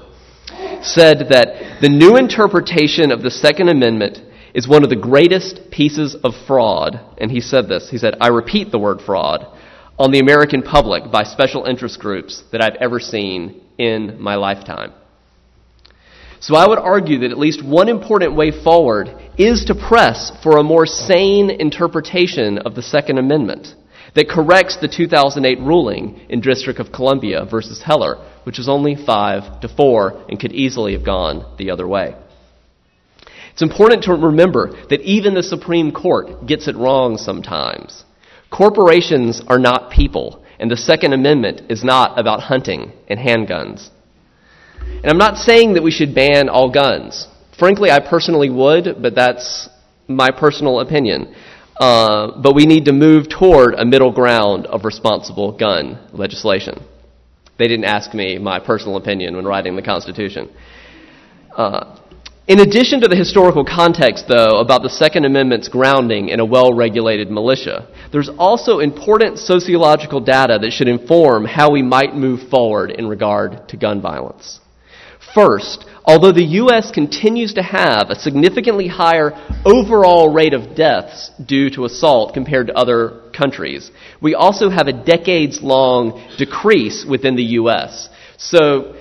said 0.82 1.28
that 1.30 1.82
the 1.82 1.90
new 1.90 2.18
interpretation 2.18 3.12
of 3.12 3.22
the 3.22 3.30
Second 3.30 3.70
Amendment 3.70 4.18
is 4.56 4.68
one 4.68 4.84
of 4.84 4.90
the 4.90 4.96
greatest 4.96 5.70
pieces 5.70 6.16
of 6.24 6.34
fraud. 6.48 7.00
And 7.20 7.30
he 7.30 7.42
said 7.42 7.68
this. 7.68 7.90
He 7.92 8.00
said, 8.00 8.16
I 8.20 8.30
repeat 8.30 8.72
the 8.72 8.80
word 8.80 9.02
fraud 9.06 9.46
on 10.00 10.12
the 10.12 10.20
American 10.20 10.64
public 10.64 11.12
by 11.12 11.24
special 11.26 11.66
interest 11.66 12.00
groups 12.00 12.44
that 12.52 12.64
I've 12.64 12.82
ever 12.82 13.00
seen 13.00 13.62
in 13.78 14.20
my 14.20 14.34
lifetime. 14.34 14.94
So 16.40 16.56
I 16.56 16.68
would 16.68 16.80
argue 16.80 17.20
that 17.20 17.32
at 17.32 17.40
least 17.40 17.64
one 17.64 17.90
important 17.90 18.36
way 18.36 18.52
forward 18.52 19.10
is 19.38 19.66
to 19.66 19.76
press 19.76 20.32
for 20.44 20.58
a 20.58 20.64
more 20.64 20.86
sane 20.86 21.50
interpretation 21.50 22.58
of 22.60 22.76
the 22.76 22.84
Second 22.84 23.18
Amendment 23.18 23.74
that 24.16 24.30
corrects 24.30 24.78
the 24.78 24.88
2008 24.88 25.60
ruling 25.60 26.20
in 26.30 26.42
District 26.42 26.80
of 26.80 26.92
Columbia 26.92 27.46
versus 27.50 27.82
Heller, 27.84 28.16
which 28.44 28.58
was 28.58 28.70
only 28.70 28.96
5 28.96 29.62
to 29.62 29.68
4 29.68 30.26
and 30.30 30.40
could 30.40 30.54
easily 30.54 30.94
have 30.94 31.06
gone 31.06 31.56
the 31.58 31.72
other 31.72 31.88
way. 31.88 32.16
It's 33.52 33.62
important 33.62 34.04
to 34.04 34.14
remember 34.14 34.72
that 34.90 35.02
even 35.02 35.34
the 35.34 35.44
Supreme 35.44 35.92
Court 35.92 36.46
gets 36.46 36.68
it 36.68 36.76
wrong 36.76 37.18
sometimes. 37.18 38.04
Corporations 38.52 39.42
are 39.48 39.60
not 39.60 39.92
people, 39.92 40.44
and 40.60 40.70
the 40.70 40.78
Second 40.78 41.14
Amendment 41.14 41.72
is 41.72 41.84
not 41.84 42.20
about 42.20 42.42
hunting 42.42 42.92
and 43.08 43.20
handguns. 43.20 43.90
And 45.04 45.06
I'm 45.06 45.18
not 45.18 45.38
saying 45.38 45.74
that 45.74 45.84
we 45.84 45.92
should 45.92 46.16
ban 46.16 46.50
all 46.50 46.72
guns. 46.72 47.28
Frankly, 47.58 47.92
I 47.92 48.00
personally 48.00 48.50
would, 48.50 49.02
but 49.02 49.16
that's 49.16 49.70
my 50.08 50.32
personal 50.32 50.80
opinion. 50.80 51.36
Uh, 51.80 52.42
but 52.42 52.56
we 52.56 52.66
need 52.66 52.86
to 52.86 52.94
move 52.94 53.28
toward 53.30 53.74
a 53.74 53.86
middle 53.86 54.12
ground 54.12 54.66
of 54.66 54.86
responsible 54.86 55.52
gun 55.52 56.00
legislation. 56.14 56.84
They 57.58 57.68
didn't 57.68 57.86
ask 57.86 58.14
me 58.14 58.38
my 58.38 58.60
personal 58.60 58.98
opinion 58.98 59.36
when 59.36 59.46
writing 59.46 59.76
the 59.76 59.82
Constitution. 59.82 60.50
Uh, 61.56 61.98
in 62.48 62.60
addition 62.60 63.02
to 63.02 63.08
the 63.08 63.16
historical 63.16 63.66
context, 63.66 64.26
though, 64.28 64.60
about 64.60 64.84
the 64.84 64.90
Second 64.90 65.26
Amendment's 65.26 65.68
grounding 65.68 66.30
in 66.30 66.40
a 66.40 66.46
well 66.46 66.74
regulated 66.74 67.32
militia, 67.32 67.88
there's 68.12 68.30
also 68.38 68.80
important 68.80 69.40
sociological 69.40 70.20
data 70.20 70.60
that 70.62 70.72
should 70.72 70.88
inform 70.88 71.46
how 71.46 71.72
we 71.72 71.82
might 71.82 72.16
move 72.16 72.50
forward 72.50 72.92
in 72.92 73.08
regard 73.08 73.68
to 73.70 73.78
gun 73.78 74.00
violence. 74.00 74.60
First, 75.36 75.86
although 76.06 76.32
the 76.32 76.46
U.S. 76.64 76.92
continues 76.92 77.56
to 77.56 77.62
have 77.62 78.10
a 78.10 78.16
significantly 78.16 78.88
higher 78.88 79.34
overall 79.66 80.34
rate 80.34 80.54
of 80.54 80.76
deaths 80.76 81.30
due 81.46 81.70
to 81.72 81.84
assault 81.84 82.34
compared 82.34 82.68
to 82.68 82.74
other 82.74 83.22
countries, 83.38 83.92
we 84.22 84.34
also 84.34 84.70
have 84.70 84.88
a 84.88 84.94
decades 84.94 85.62
long 85.62 86.26
decrease 86.38 87.06
within 87.08 87.36
the 87.36 87.44
U.S. 87.60 88.08
So, 88.38 88.96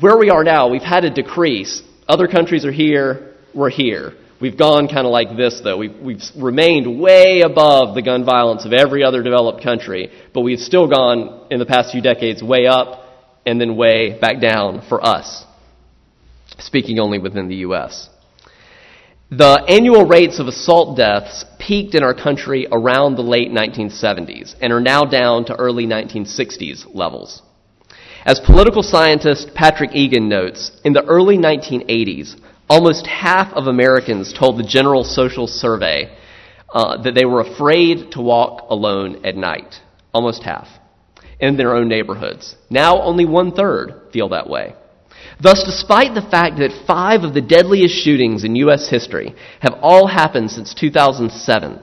where 0.00 0.16
we 0.16 0.30
are 0.30 0.42
now, 0.42 0.70
we've 0.70 0.80
had 0.80 1.04
a 1.04 1.10
decrease 1.10 1.82
other 2.08 2.28
countries 2.28 2.64
are 2.64 2.72
here, 2.72 3.34
we're 3.54 3.70
here. 3.70 4.14
We've 4.40 4.58
gone 4.58 4.88
kind 4.88 5.06
of 5.06 5.12
like 5.12 5.36
this, 5.36 5.60
though. 5.62 5.78
We've, 5.78 5.96
we've 5.96 6.22
remained 6.36 7.00
way 7.00 7.42
above 7.42 7.94
the 7.94 8.02
gun 8.02 8.24
violence 8.24 8.64
of 8.64 8.72
every 8.72 9.04
other 9.04 9.22
developed 9.22 9.62
country, 9.62 10.10
but 10.32 10.40
we've 10.40 10.58
still 10.58 10.88
gone 10.88 11.46
in 11.50 11.58
the 11.58 11.66
past 11.66 11.92
few 11.92 12.02
decades 12.02 12.42
way 12.42 12.66
up 12.66 13.04
and 13.46 13.60
then 13.60 13.76
way 13.76 14.18
back 14.18 14.40
down 14.40 14.82
for 14.88 15.04
us, 15.04 15.44
speaking 16.58 16.98
only 16.98 17.18
within 17.18 17.48
the 17.48 17.56
U.S. 17.56 18.08
The 19.30 19.64
annual 19.68 20.06
rates 20.06 20.38
of 20.38 20.46
assault 20.46 20.96
deaths 20.96 21.44
peaked 21.58 21.94
in 21.94 22.02
our 22.02 22.14
country 22.14 22.68
around 22.70 23.16
the 23.16 23.22
late 23.22 23.50
1970s 23.50 24.54
and 24.60 24.72
are 24.72 24.80
now 24.80 25.04
down 25.04 25.46
to 25.46 25.56
early 25.56 25.86
1960s 25.86 26.94
levels. 26.94 27.42
As 28.24 28.40
political 28.40 28.82
scientist 28.82 29.50
Patrick 29.54 29.94
Egan 29.94 30.28
notes, 30.28 30.70
in 30.84 30.92
the 30.92 31.04
early 31.04 31.36
1980s, 31.36 32.38
almost 32.68 33.06
half 33.06 33.52
of 33.54 33.66
Americans 33.66 34.32
told 34.32 34.58
the 34.58 34.66
General 34.66 35.04
Social 35.04 35.46
Survey 35.46 36.16
uh, 36.72 37.02
that 37.02 37.14
they 37.14 37.24
were 37.24 37.40
afraid 37.40 38.12
to 38.12 38.20
walk 38.20 38.70
alone 38.70 39.24
at 39.24 39.36
night. 39.36 39.74
Almost 40.12 40.42
half. 40.42 40.68
In 41.40 41.56
their 41.56 41.74
own 41.74 41.88
neighborhoods. 41.88 42.56
Now 42.70 43.02
only 43.02 43.24
one 43.24 43.52
third 43.52 44.10
feel 44.12 44.28
that 44.30 44.48
way. 44.48 44.74
Thus, 45.40 45.64
despite 45.64 46.14
the 46.14 46.22
fact 46.22 46.58
that 46.58 46.84
five 46.86 47.22
of 47.22 47.34
the 47.34 47.40
deadliest 47.40 47.94
shootings 47.94 48.44
in 48.44 48.56
U.S. 48.56 48.88
history 48.88 49.34
have 49.60 49.74
all 49.82 50.06
happened 50.06 50.50
since 50.50 50.74
2007, 50.74 51.80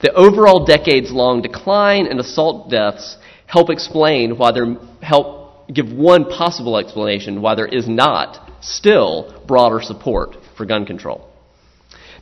the 0.00 0.12
overall 0.12 0.66
decades 0.66 1.10
long 1.10 1.40
decline 1.40 2.06
in 2.06 2.20
assault 2.20 2.70
deaths 2.70 3.16
help 3.46 3.70
explain 3.70 4.36
why 4.36 4.52
there, 4.52 4.76
help 5.00 5.66
give 5.72 5.90
one 5.92 6.24
possible 6.24 6.76
explanation 6.76 7.40
why 7.40 7.54
there 7.54 7.66
is 7.66 7.88
not 7.88 8.50
still 8.60 9.42
broader 9.46 9.80
support 9.80 10.36
for 10.56 10.66
gun 10.66 10.84
control. 10.84 11.30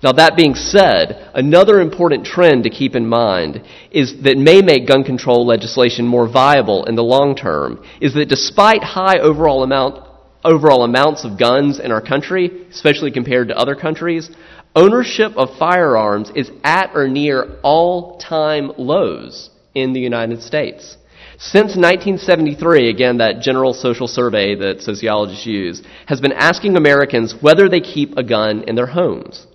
Now, 0.03 0.13
that 0.13 0.37
being 0.37 0.55
said, 0.55 1.31
another 1.33 1.81
important 1.81 2.27
trend 2.27 2.65
to 2.65 2.71
keep 2.71 2.97
in 2.97 3.07
mind 3.07 3.63
is 3.93 4.23
that 4.23 4.37
may 4.37 4.61
make 4.61 4.89
gun 4.89 5.05
control 5.05 5.47
legislation 5.47 6.07
more 6.07 6.29
viable 6.29 6.85
in 6.87 6.97
the 6.97 7.05
long 7.05 7.37
term 7.37 7.85
is 8.01 8.15
that 8.15 8.29
despite 8.29 8.83
high 8.83 9.19
overall 9.19 9.63
amount, 9.63 10.05
overall 10.45 10.85
amounts 10.85 11.25
of 11.25 11.39
guns 11.39 11.79
in 11.79 11.93
our 11.93 12.01
country, 12.01 12.67
especially 12.71 13.11
compared 13.11 13.49
to 13.49 13.57
other 13.57 13.75
countries, 13.75 14.31
ownership 14.75 15.33
of 15.37 15.57
firearms 15.59 16.31
is 16.35 16.51
at 16.65 16.91
or 16.95 17.09
near 17.09 17.59
all-time 17.63 18.73
lows 18.79 19.51
in 19.75 19.93
the 19.93 20.01
United 20.01 20.43
States. 20.43 20.97
Since 21.39 21.77
1973, 21.77 22.89
again, 22.89 23.19
that 23.19 23.41
general 23.41 23.75
social 23.75 24.07
survey 24.07 24.55
that 24.55 24.81
sociologists 24.81 25.47
use 25.47 25.83
has 26.07 26.21
been 26.21 26.33
asking 26.33 26.77
Americans 26.77 27.35
whether 27.41 27.69
they 27.69 27.81
keep 27.81 28.17
a 28.17 28.23
gun 28.23 28.65
in 28.69 28.77
their 28.77 28.87
homes. 28.87 29.47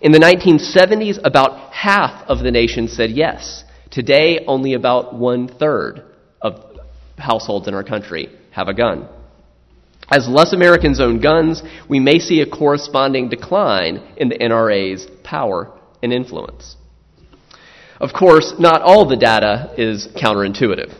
In 0.00 0.12
the 0.12 0.18
1970s, 0.18 1.18
about 1.24 1.72
half 1.72 2.28
of 2.28 2.40
the 2.40 2.50
nation 2.50 2.88
said 2.88 3.10
yes. 3.10 3.64
Today, 3.90 4.44
only 4.46 4.74
about 4.74 5.14
one 5.14 5.48
third 5.48 6.02
of 6.40 6.78
households 7.16 7.68
in 7.68 7.74
our 7.74 7.84
country 7.84 8.28
have 8.50 8.68
a 8.68 8.74
gun. 8.74 9.08
As 10.10 10.26
less 10.26 10.52
Americans 10.52 11.00
own 11.00 11.20
guns, 11.20 11.62
we 11.88 12.00
may 12.00 12.18
see 12.18 12.40
a 12.40 12.46
corresponding 12.46 13.28
decline 13.28 14.00
in 14.16 14.28
the 14.28 14.38
NRA's 14.38 15.06
power 15.22 15.78
and 16.02 16.12
influence. 16.12 16.76
Of 18.00 18.12
course, 18.12 18.54
not 18.58 18.80
all 18.80 19.06
the 19.06 19.16
data 19.16 19.74
is 19.76 20.08
counterintuitive. 20.16 20.94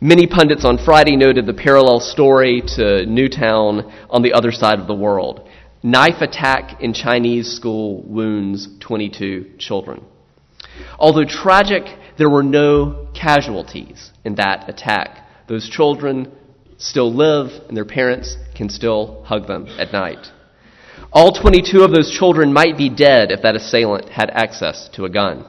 Many 0.00 0.26
pundits 0.26 0.64
on 0.64 0.78
Friday 0.78 1.16
noted 1.16 1.46
the 1.46 1.54
parallel 1.54 2.00
story 2.00 2.62
to 2.76 3.04
Newtown 3.06 3.92
on 4.08 4.22
the 4.22 4.32
other 4.32 4.52
side 4.52 4.78
of 4.78 4.86
the 4.86 4.94
world. 4.94 5.48
Knife 5.82 6.20
attack 6.20 6.80
in 6.80 6.92
Chinese 6.92 7.50
school 7.50 8.02
wounds 8.02 8.68
22 8.80 9.52
children. 9.58 10.04
Although 10.98 11.24
tragic, 11.24 11.84
there 12.18 12.30
were 12.30 12.42
no 12.42 13.08
casualties 13.14 14.12
in 14.24 14.36
that 14.36 14.68
attack. 14.68 15.26
Those 15.48 15.68
children 15.68 16.32
still 16.78 17.12
live, 17.12 17.50
and 17.68 17.76
their 17.76 17.84
parents 17.84 18.36
can 18.54 18.68
still 18.68 19.22
hug 19.24 19.46
them 19.46 19.66
at 19.78 19.92
night. 19.92 20.26
All 21.12 21.32
22 21.32 21.82
of 21.82 21.92
those 21.92 22.10
children 22.10 22.52
might 22.52 22.76
be 22.76 22.88
dead 22.88 23.30
if 23.30 23.42
that 23.42 23.56
assailant 23.56 24.08
had 24.08 24.30
access 24.30 24.88
to 24.94 25.04
a 25.04 25.10
gun. 25.10 25.46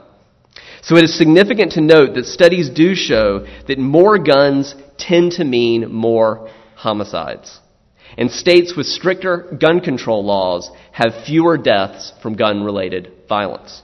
So 0.81 0.95
it 0.95 1.03
is 1.03 1.17
significant 1.17 1.73
to 1.73 1.81
note 1.81 2.15
that 2.15 2.25
studies 2.25 2.69
do 2.69 2.95
show 2.95 3.45
that 3.67 3.77
more 3.77 4.17
guns 4.17 4.75
tend 4.97 5.33
to 5.33 5.43
mean 5.43 5.91
more 5.91 6.49
homicides. 6.75 7.59
And 8.17 8.31
states 8.31 8.73
with 8.75 8.85
stricter 8.85 9.57
gun 9.59 9.81
control 9.81 10.23
laws 10.23 10.71
have 10.91 11.25
fewer 11.25 11.57
deaths 11.57 12.13
from 12.21 12.35
gun 12.35 12.63
related 12.63 13.11
violence. 13.27 13.81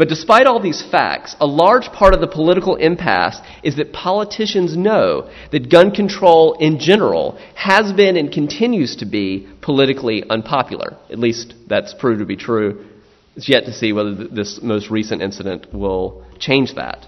But 0.00 0.08
despite 0.08 0.46
all 0.46 0.62
these 0.62 0.82
facts, 0.90 1.36
a 1.40 1.46
large 1.46 1.92
part 1.92 2.14
of 2.14 2.22
the 2.22 2.26
political 2.26 2.76
impasse 2.76 3.38
is 3.62 3.76
that 3.76 3.92
politicians 3.92 4.74
know 4.74 5.30
that 5.52 5.70
gun 5.70 5.90
control 5.90 6.54
in 6.54 6.78
general 6.78 7.38
has 7.54 7.92
been 7.92 8.16
and 8.16 8.32
continues 8.32 8.96
to 8.96 9.04
be 9.04 9.46
politically 9.60 10.24
unpopular. 10.30 10.96
At 11.10 11.18
least 11.18 11.52
that's 11.68 11.92
proved 11.92 12.20
to 12.20 12.24
be 12.24 12.36
true. 12.36 12.86
It's 13.36 13.46
yet 13.46 13.66
to 13.66 13.74
see 13.74 13.92
whether 13.92 14.14
this 14.14 14.60
most 14.62 14.90
recent 14.90 15.20
incident 15.20 15.66
will 15.70 16.24
change 16.38 16.76
that. 16.76 17.06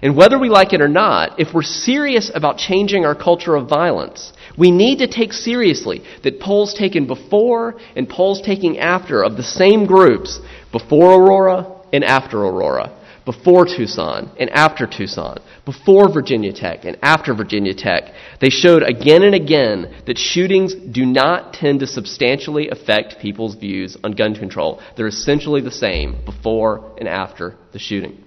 And 0.00 0.16
whether 0.16 0.38
we 0.38 0.50
like 0.50 0.72
it 0.72 0.80
or 0.80 0.86
not, 0.86 1.40
if 1.40 1.52
we're 1.52 1.62
serious 1.62 2.30
about 2.32 2.58
changing 2.58 3.04
our 3.04 3.16
culture 3.16 3.56
of 3.56 3.68
violence, 3.68 4.32
we 4.56 4.70
need 4.70 4.98
to 4.98 5.08
take 5.08 5.32
seriously 5.32 6.04
that 6.22 6.38
polls 6.38 6.74
taken 6.74 7.08
before 7.08 7.74
and 7.96 8.08
polls 8.08 8.40
taken 8.40 8.76
after 8.76 9.24
of 9.24 9.36
the 9.36 9.42
same 9.42 9.84
groups, 9.84 10.38
before 10.70 11.20
Aurora 11.20 11.79
and 11.92 12.04
after 12.04 12.38
Aurora, 12.38 12.96
before 13.24 13.64
Tucson 13.64 14.30
and 14.38 14.50
after 14.50 14.86
Tucson, 14.86 15.38
before 15.64 16.12
Virginia 16.12 16.52
Tech 16.52 16.84
and 16.84 16.98
after 17.02 17.34
Virginia 17.34 17.74
Tech, 17.74 18.12
they 18.40 18.50
showed 18.50 18.82
again 18.82 19.22
and 19.22 19.34
again 19.34 20.02
that 20.06 20.18
shootings 20.18 20.74
do 20.74 21.04
not 21.04 21.52
tend 21.52 21.80
to 21.80 21.86
substantially 21.86 22.70
affect 22.70 23.20
people's 23.20 23.54
views 23.54 23.96
on 24.02 24.12
gun 24.12 24.34
control. 24.34 24.80
They're 24.96 25.06
essentially 25.06 25.60
the 25.60 25.70
same 25.70 26.24
before 26.24 26.94
and 26.98 27.06
after 27.08 27.56
the 27.72 27.78
shooting. 27.78 28.24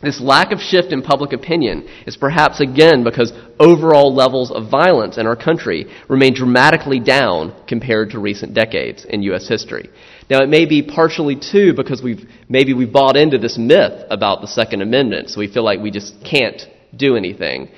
This 0.00 0.20
lack 0.20 0.52
of 0.52 0.60
shift 0.60 0.92
in 0.92 1.02
public 1.02 1.32
opinion 1.32 1.88
is 2.06 2.16
perhaps 2.16 2.60
again 2.60 3.02
because 3.02 3.32
overall 3.58 4.14
levels 4.14 4.52
of 4.52 4.70
violence 4.70 5.18
in 5.18 5.26
our 5.26 5.34
country 5.34 5.86
remain 6.08 6.34
dramatically 6.34 7.00
down 7.00 7.52
compared 7.66 8.10
to 8.10 8.20
recent 8.20 8.54
decades 8.54 9.04
in 9.04 9.24
U.S. 9.24 9.48
history. 9.48 9.90
Now, 10.30 10.42
it 10.42 10.48
may 10.48 10.66
be 10.66 10.82
partially 10.82 11.36
too 11.36 11.72
because 11.74 12.02
we've 12.02 12.28
maybe 12.48 12.74
we've 12.74 12.92
bought 12.92 13.16
into 13.16 13.38
this 13.38 13.56
myth 13.56 14.04
about 14.10 14.42
the 14.42 14.46
Second 14.46 14.82
Amendment, 14.82 15.30
so 15.30 15.40
we 15.40 15.52
feel 15.52 15.64
like 15.64 15.80
we 15.80 15.90
just 15.90 16.14
can't 16.22 16.60
do 16.94 17.16
anything. 17.16 17.68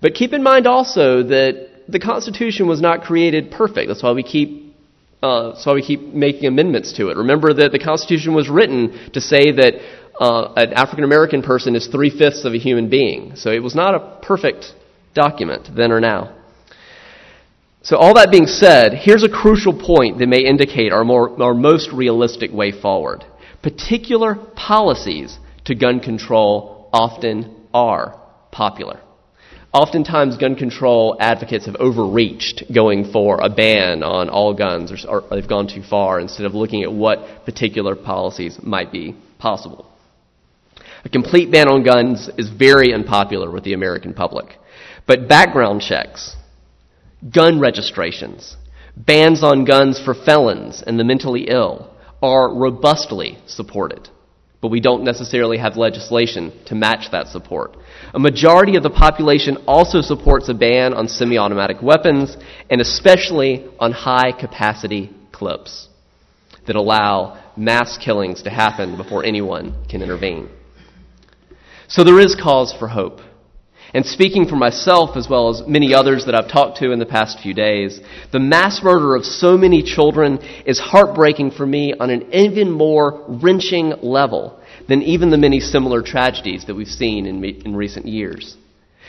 But 0.00 0.14
keep 0.14 0.32
in 0.32 0.42
mind 0.42 0.66
also 0.66 1.22
that 1.24 1.68
the 1.88 1.98
Constitution 1.98 2.68
was 2.68 2.80
not 2.80 3.02
created 3.02 3.50
perfect. 3.50 3.88
That's 3.88 4.02
why 4.02 4.12
we 4.12 4.22
keep 4.22 4.74
uh, 5.22 5.52
that's 5.52 5.66
why 5.66 5.74
we 5.74 5.82
keep 5.82 6.00
making 6.00 6.44
amendments 6.44 6.92
to 6.94 7.08
it. 7.08 7.16
Remember 7.16 7.52
that 7.54 7.72
the 7.72 7.78
Constitution 7.78 8.34
was 8.34 8.48
written 8.48 9.10
to 9.12 9.20
say 9.20 9.50
that 9.50 9.74
uh, 10.20 10.52
an 10.54 10.74
African 10.74 11.04
American 11.04 11.42
person 11.42 11.74
is 11.74 11.88
three 11.88 12.10
fifths 12.10 12.44
of 12.44 12.52
a 12.52 12.58
human 12.58 12.88
being. 12.88 13.34
So 13.34 13.50
it 13.50 13.62
was 13.62 13.74
not 13.74 13.94
a 13.94 14.20
perfect 14.22 14.74
document 15.14 15.70
then 15.74 15.90
or 15.90 16.00
now. 16.00 16.35
So, 17.86 17.98
all 17.98 18.14
that 18.14 18.32
being 18.32 18.48
said, 18.48 18.94
here's 18.94 19.22
a 19.22 19.28
crucial 19.28 19.72
point 19.72 20.18
that 20.18 20.26
may 20.26 20.40
indicate 20.40 20.92
our, 20.92 21.04
more, 21.04 21.40
our 21.40 21.54
most 21.54 21.92
realistic 21.92 22.52
way 22.52 22.72
forward. 22.72 23.24
Particular 23.62 24.34
policies 24.56 25.38
to 25.66 25.76
gun 25.76 26.00
control 26.00 26.90
often 26.92 27.54
are 27.72 28.20
popular. 28.50 29.00
Oftentimes, 29.72 30.36
gun 30.36 30.56
control 30.56 31.16
advocates 31.20 31.66
have 31.66 31.76
overreached 31.76 32.64
going 32.74 33.12
for 33.12 33.38
a 33.40 33.48
ban 33.48 34.02
on 34.02 34.30
all 34.30 34.52
guns, 34.52 34.90
or, 34.90 35.22
or 35.22 35.22
they've 35.30 35.48
gone 35.48 35.68
too 35.68 35.84
far 35.88 36.18
instead 36.18 36.44
of 36.44 36.54
looking 36.54 36.82
at 36.82 36.92
what 36.92 37.44
particular 37.44 37.94
policies 37.94 38.58
might 38.64 38.90
be 38.90 39.14
possible. 39.38 39.88
A 41.04 41.08
complete 41.08 41.52
ban 41.52 41.68
on 41.68 41.84
guns 41.84 42.28
is 42.36 42.50
very 42.50 42.92
unpopular 42.92 43.48
with 43.48 43.62
the 43.62 43.74
American 43.74 44.12
public. 44.12 44.56
But 45.06 45.28
background 45.28 45.82
checks, 45.82 46.34
gun 47.30 47.60
registrations, 47.60 48.56
bans 48.96 49.42
on 49.42 49.64
guns 49.64 50.00
for 50.02 50.14
felons 50.14 50.82
and 50.86 50.98
the 50.98 51.04
mentally 51.04 51.46
ill 51.48 51.94
are 52.22 52.54
robustly 52.54 53.38
supported. 53.46 54.08
But 54.62 54.70
we 54.70 54.80
don't 54.80 55.04
necessarily 55.04 55.58
have 55.58 55.76
legislation 55.76 56.52
to 56.66 56.74
match 56.74 57.10
that 57.12 57.28
support. 57.28 57.76
A 58.14 58.18
majority 58.18 58.76
of 58.76 58.82
the 58.82 58.90
population 58.90 59.58
also 59.66 60.00
supports 60.00 60.48
a 60.48 60.54
ban 60.54 60.94
on 60.94 61.08
semi 61.08 61.38
automatic 61.38 61.82
weapons 61.82 62.36
and 62.70 62.80
especially 62.80 63.66
on 63.78 63.92
high 63.92 64.32
capacity 64.32 65.14
clips 65.30 65.88
that 66.66 66.76
allow 66.76 67.42
mass 67.56 67.98
killings 67.98 68.42
to 68.42 68.50
happen 68.50 68.96
before 68.96 69.24
anyone 69.24 69.84
can 69.88 70.02
intervene. 70.02 70.48
So 71.88 72.02
there 72.02 72.18
is 72.18 72.34
cause 72.34 72.74
for 72.76 72.88
hope. 72.88 73.20
And 73.94 74.04
speaking 74.04 74.46
for 74.46 74.56
myself 74.56 75.16
as 75.16 75.28
well 75.28 75.50
as 75.50 75.66
many 75.66 75.94
others 75.94 76.26
that 76.26 76.34
I've 76.34 76.50
talked 76.50 76.78
to 76.78 76.90
in 76.92 76.98
the 76.98 77.06
past 77.06 77.40
few 77.40 77.54
days, 77.54 78.00
the 78.32 78.40
mass 78.40 78.80
murder 78.82 79.14
of 79.14 79.24
so 79.24 79.56
many 79.56 79.82
children 79.82 80.38
is 80.66 80.78
heartbreaking 80.78 81.52
for 81.52 81.64
me 81.64 81.94
on 81.98 82.10
an 82.10 82.34
even 82.34 82.70
more 82.70 83.24
wrenching 83.28 83.94
level 84.02 84.60
than 84.88 85.02
even 85.02 85.30
the 85.30 85.38
many 85.38 85.60
similar 85.60 86.02
tragedies 86.02 86.66
that 86.66 86.74
we've 86.74 86.88
seen 86.88 87.26
in, 87.26 87.42
in 87.44 87.76
recent 87.76 88.06
years. 88.06 88.56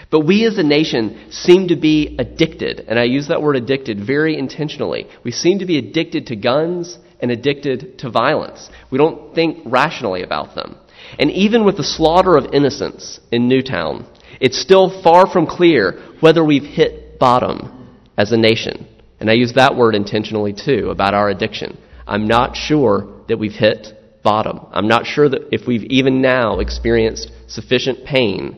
But 0.09 0.21
we 0.21 0.45
as 0.45 0.57
a 0.57 0.63
nation 0.63 1.31
seem 1.31 1.67
to 1.69 1.75
be 1.75 2.15
addicted, 2.17 2.85
and 2.87 2.97
I 2.97 3.03
use 3.03 3.27
that 3.27 3.41
word 3.41 3.55
addicted 3.55 4.05
very 4.05 4.37
intentionally. 4.37 5.07
We 5.23 5.31
seem 5.31 5.59
to 5.59 5.65
be 5.65 5.77
addicted 5.77 6.27
to 6.27 6.35
guns 6.35 6.97
and 7.19 7.31
addicted 7.31 7.99
to 7.99 8.09
violence. 8.09 8.69
We 8.91 8.97
don't 8.97 9.33
think 9.33 9.63
rationally 9.65 10.23
about 10.23 10.55
them. 10.55 10.77
And 11.19 11.31
even 11.31 11.65
with 11.65 11.77
the 11.77 11.83
slaughter 11.83 12.37
of 12.37 12.53
innocents 12.53 13.19
in 13.31 13.47
Newtown, 13.47 14.07
it's 14.39 14.59
still 14.59 15.01
far 15.01 15.27
from 15.27 15.47
clear 15.47 16.03
whether 16.19 16.43
we've 16.43 16.63
hit 16.63 17.19
bottom 17.19 17.95
as 18.17 18.31
a 18.31 18.37
nation. 18.37 18.87
And 19.19 19.29
I 19.29 19.33
use 19.33 19.53
that 19.53 19.75
word 19.75 19.95
intentionally 19.95 20.53
too 20.53 20.89
about 20.89 21.13
our 21.13 21.29
addiction. 21.29 21.77
I'm 22.05 22.27
not 22.27 22.55
sure 22.55 23.23
that 23.27 23.37
we've 23.37 23.51
hit 23.53 23.87
bottom. 24.23 24.65
I'm 24.71 24.87
not 24.87 25.05
sure 25.05 25.29
that 25.29 25.53
if 25.53 25.67
we've 25.67 25.83
even 25.85 26.21
now 26.21 26.59
experienced 26.59 27.31
sufficient 27.47 28.05
pain 28.05 28.57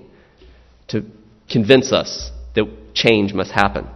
to 0.90 1.06
convince 1.50 1.92
us 1.92 2.32
that 2.56 2.94
change 2.94 3.34
must 3.34 3.52
happen. 3.52 3.88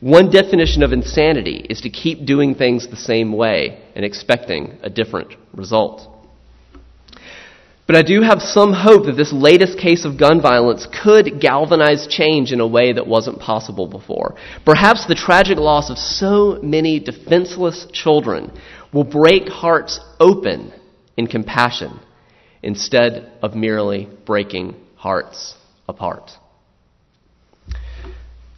One 0.00 0.30
definition 0.30 0.82
of 0.82 0.92
insanity 0.92 1.66
is 1.70 1.80
to 1.82 1.90
keep 1.90 2.26
doing 2.26 2.54
things 2.54 2.88
the 2.88 2.96
same 2.96 3.32
way 3.32 3.82
and 3.94 4.04
expecting 4.04 4.78
a 4.82 4.90
different 4.90 5.34
result. 5.54 6.13
But 7.86 7.96
I 7.96 8.02
do 8.02 8.22
have 8.22 8.40
some 8.40 8.72
hope 8.72 9.04
that 9.06 9.16
this 9.16 9.32
latest 9.32 9.78
case 9.78 10.06
of 10.06 10.18
gun 10.18 10.40
violence 10.40 10.86
could 11.02 11.38
galvanize 11.38 12.06
change 12.06 12.50
in 12.50 12.60
a 12.60 12.66
way 12.66 12.94
that 12.94 13.06
wasn't 13.06 13.40
possible 13.40 13.86
before. 13.86 14.36
Perhaps 14.64 15.06
the 15.06 15.14
tragic 15.14 15.58
loss 15.58 15.90
of 15.90 15.98
so 15.98 16.58
many 16.62 16.98
defenseless 16.98 17.86
children 17.92 18.50
will 18.92 19.04
break 19.04 19.48
hearts 19.48 20.00
open 20.18 20.72
in 21.18 21.26
compassion 21.26 22.00
instead 22.62 23.30
of 23.42 23.54
merely 23.54 24.08
breaking 24.24 24.74
hearts 24.96 25.54
apart. 25.86 26.30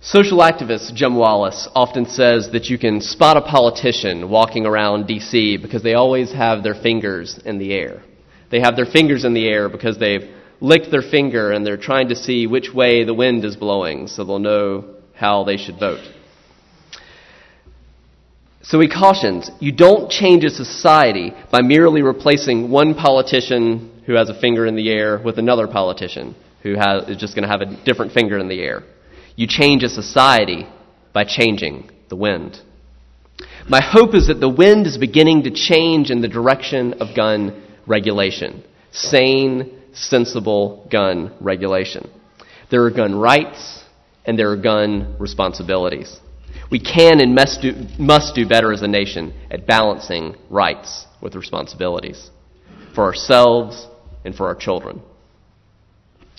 Social 0.00 0.38
activist 0.38 0.94
Jim 0.94 1.16
Wallis 1.16 1.68
often 1.74 2.06
says 2.06 2.50
that 2.52 2.66
you 2.66 2.78
can 2.78 3.00
spot 3.00 3.36
a 3.36 3.40
politician 3.40 4.30
walking 4.30 4.64
around 4.64 5.08
DC 5.08 5.60
because 5.60 5.82
they 5.82 5.94
always 5.94 6.32
have 6.32 6.62
their 6.62 6.76
fingers 6.76 7.40
in 7.44 7.58
the 7.58 7.72
air. 7.72 8.04
They 8.50 8.60
have 8.60 8.76
their 8.76 8.86
fingers 8.86 9.24
in 9.24 9.34
the 9.34 9.46
air 9.46 9.68
because 9.68 9.98
they've 9.98 10.30
licked 10.60 10.90
their 10.90 11.02
finger 11.02 11.52
and 11.52 11.66
they're 11.66 11.76
trying 11.76 12.08
to 12.08 12.16
see 12.16 12.46
which 12.46 12.72
way 12.72 13.04
the 13.04 13.14
wind 13.14 13.44
is 13.44 13.56
blowing 13.56 14.06
so 14.06 14.24
they'll 14.24 14.38
know 14.38 14.84
how 15.14 15.44
they 15.44 15.56
should 15.56 15.78
vote. 15.78 16.06
So 18.62 18.80
he 18.80 18.88
cautions 18.88 19.50
you 19.60 19.72
don't 19.72 20.10
change 20.10 20.44
a 20.44 20.50
society 20.50 21.32
by 21.52 21.62
merely 21.62 22.02
replacing 22.02 22.70
one 22.70 22.94
politician 22.94 24.02
who 24.06 24.14
has 24.14 24.28
a 24.28 24.40
finger 24.40 24.66
in 24.66 24.76
the 24.76 24.90
air 24.90 25.20
with 25.24 25.38
another 25.38 25.68
politician 25.68 26.34
who 26.62 26.74
has, 26.74 27.08
is 27.08 27.16
just 27.16 27.34
going 27.34 27.44
to 27.44 27.48
have 27.48 27.60
a 27.60 27.84
different 27.84 28.12
finger 28.12 28.38
in 28.38 28.48
the 28.48 28.60
air. 28.60 28.82
You 29.36 29.46
change 29.46 29.84
a 29.84 29.88
society 29.88 30.66
by 31.12 31.24
changing 31.24 31.90
the 32.08 32.16
wind. 32.16 32.60
My 33.68 33.80
hope 33.80 34.14
is 34.14 34.28
that 34.28 34.40
the 34.40 34.48
wind 34.48 34.86
is 34.86 34.96
beginning 34.96 35.44
to 35.44 35.50
change 35.50 36.10
in 36.10 36.20
the 36.20 36.28
direction 36.28 36.94
of 36.94 37.14
gun 37.14 37.62
regulation. 37.86 38.64
Sane, 38.92 39.82
sensible 39.92 40.86
gun 40.90 41.34
regulation. 41.40 42.10
There 42.70 42.84
are 42.84 42.90
gun 42.90 43.14
rights 43.14 43.84
and 44.24 44.38
there 44.38 44.50
are 44.50 44.56
gun 44.56 45.16
responsibilities. 45.18 46.20
We 46.70 46.80
can 46.80 47.20
and 47.20 47.34
must 47.34 47.62
do, 47.62 47.74
must 47.98 48.34
do 48.34 48.46
better 48.46 48.72
as 48.72 48.82
a 48.82 48.88
nation 48.88 49.32
at 49.50 49.66
balancing 49.66 50.34
rights 50.50 51.06
with 51.22 51.34
responsibilities 51.34 52.30
for 52.94 53.04
ourselves 53.04 53.86
and 54.24 54.34
for 54.34 54.46
our 54.46 54.54
children. 54.54 55.00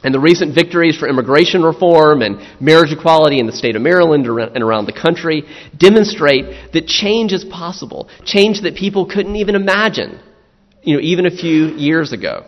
And 0.03 0.13
the 0.13 0.19
recent 0.19 0.53
victories 0.53 0.97
for 0.97 1.07
immigration 1.07 1.63
reform 1.63 2.21
and 2.21 2.39
marriage 2.62 2.91
equality 2.91 3.39
in 3.39 3.47
the 3.47 3.51
state 3.51 3.75
of 3.75 3.81
Maryland 3.81 4.27
and 4.27 4.63
around 4.63 4.86
the 4.86 4.93
country 4.93 5.43
demonstrate 5.75 6.71
that 6.73 6.86
change 6.86 7.33
is 7.33 7.43
possible. 7.45 8.07
Change 8.23 8.62
that 8.62 8.75
people 8.75 9.07
couldn't 9.07 9.38
even 9.38 9.55
imagine 9.55 10.19
you 10.88 10.93
know, 10.95 11.02
even 11.02 11.26
a 11.26 11.32
few 11.32 11.65
years 11.76 12.13
ago. 12.13 12.45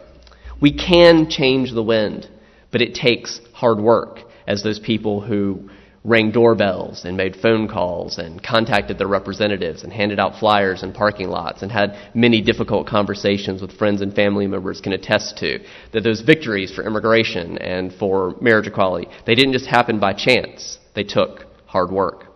We 0.62 0.71
can 0.71 1.30
change 1.30 1.73
the 1.73 1.84
wind, 1.84 2.30
but 2.71 2.82
it 2.82 2.95
takes 2.95 3.41
hard 3.54 3.80
work, 3.80 4.19
as 4.47 4.63
those 4.63 4.80
people 4.80 5.19
who 5.19 5.69
rang 6.06 6.32
doorbells 6.32 7.04
and 7.04 7.17
made 7.17 7.36
phone 7.36 7.67
calls 7.67 8.17
and 8.17 8.41
contacted 8.41 8.97
their 8.97 9.10
representatives 9.10 9.84
and 9.84 9.91
handed 9.91 10.21
out 10.21 10.39
flyers 10.39 10.84
in 10.84 10.93
parking 10.93 11.28
lots 11.28 11.62
and 11.62 11.69
had 11.69 11.97
many 12.15 12.41
difficult 12.41 12.88
conversations 12.88 13.62
with 13.62 13.78
friends 13.78 14.02
and 14.02 14.15
family 14.15 14.47
members 14.47 14.80
can 14.80 14.93
attest 14.93 15.38
to 15.38 15.60
that 15.91 16.06
those 16.06 16.21
victories 16.21 16.71
for 16.71 16.88
immigration 16.88 17.58
and 17.58 17.93
for 17.95 18.36
marriage 18.39 18.67
equality, 18.67 19.10
they 19.25 19.36
didn't 19.36 19.52
just 19.52 19.65
happen 19.65 19.99
by 19.99 20.13
chance. 20.13 20.78
They 20.95 21.04
took 21.04 21.45
hard 21.65 21.91
work. 21.91 22.28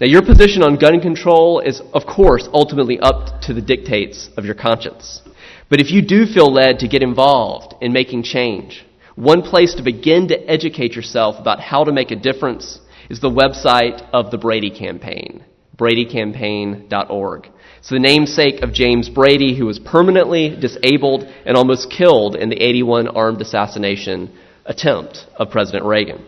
Now, 0.00 0.06
your 0.06 0.22
position 0.22 0.62
on 0.62 0.76
gun 0.78 0.98
control 1.02 1.60
is, 1.60 1.82
of 1.92 2.06
course, 2.06 2.48
ultimately 2.54 2.98
up 2.98 3.42
to 3.42 3.52
the 3.52 3.60
dictates 3.60 4.30
of 4.38 4.46
your 4.46 4.54
conscience. 4.54 5.20
But 5.68 5.78
if 5.78 5.90
you 5.90 6.00
do 6.00 6.24
feel 6.24 6.50
led 6.50 6.78
to 6.78 6.88
get 6.88 7.02
involved 7.02 7.74
in 7.82 7.92
making 7.92 8.22
change, 8.22 8.86
one 9.14 9.42
place 9.42 9.74
to 9.74 9.82
begin 9.82 10.28
to 10.28 10.50
educate 10.50 10.94
yourself 10.94 11.36
about 11.38 11.60
how 11.60 11.84
to 11.84 11.92
make 11.92 12.10
a 12.10 12.16
difference 12.16 12.80
is 13.10 13.20
the 13.20 13.28
website 13.28 14.00
of 14.10 14.30
the 14.30 14.38
Brady 14.38 14.70
Campaign, 14.70 15.44
bradycampaign.org. 15.76 17.48
It's 17.80 17.90
the 17.90 17.98
namesake 17.98 18.62
of 18.62 18.72
James 18.72 19.10
Brady, 19.10 19.54
who 19.58 19.66
was 19.66 19.78
permanently 19.78 20.56
disabled 20.58 21.24
and 21.44 21.58
almost 21.58 21.90
killed 21.90 22.36
in 22.36 22.48
the 22.48 22.62
81 22.62 23.08
armed 23.08 23.42
assassination 23.42 24.34
attempt 24.64 25.26
of 25.36 25.50
President 25.50 25.84
Reagan. 25.84 26.24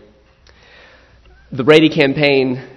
The 1.51 1.65
Brady 1.65 1.89
Campaign 1.89 2.69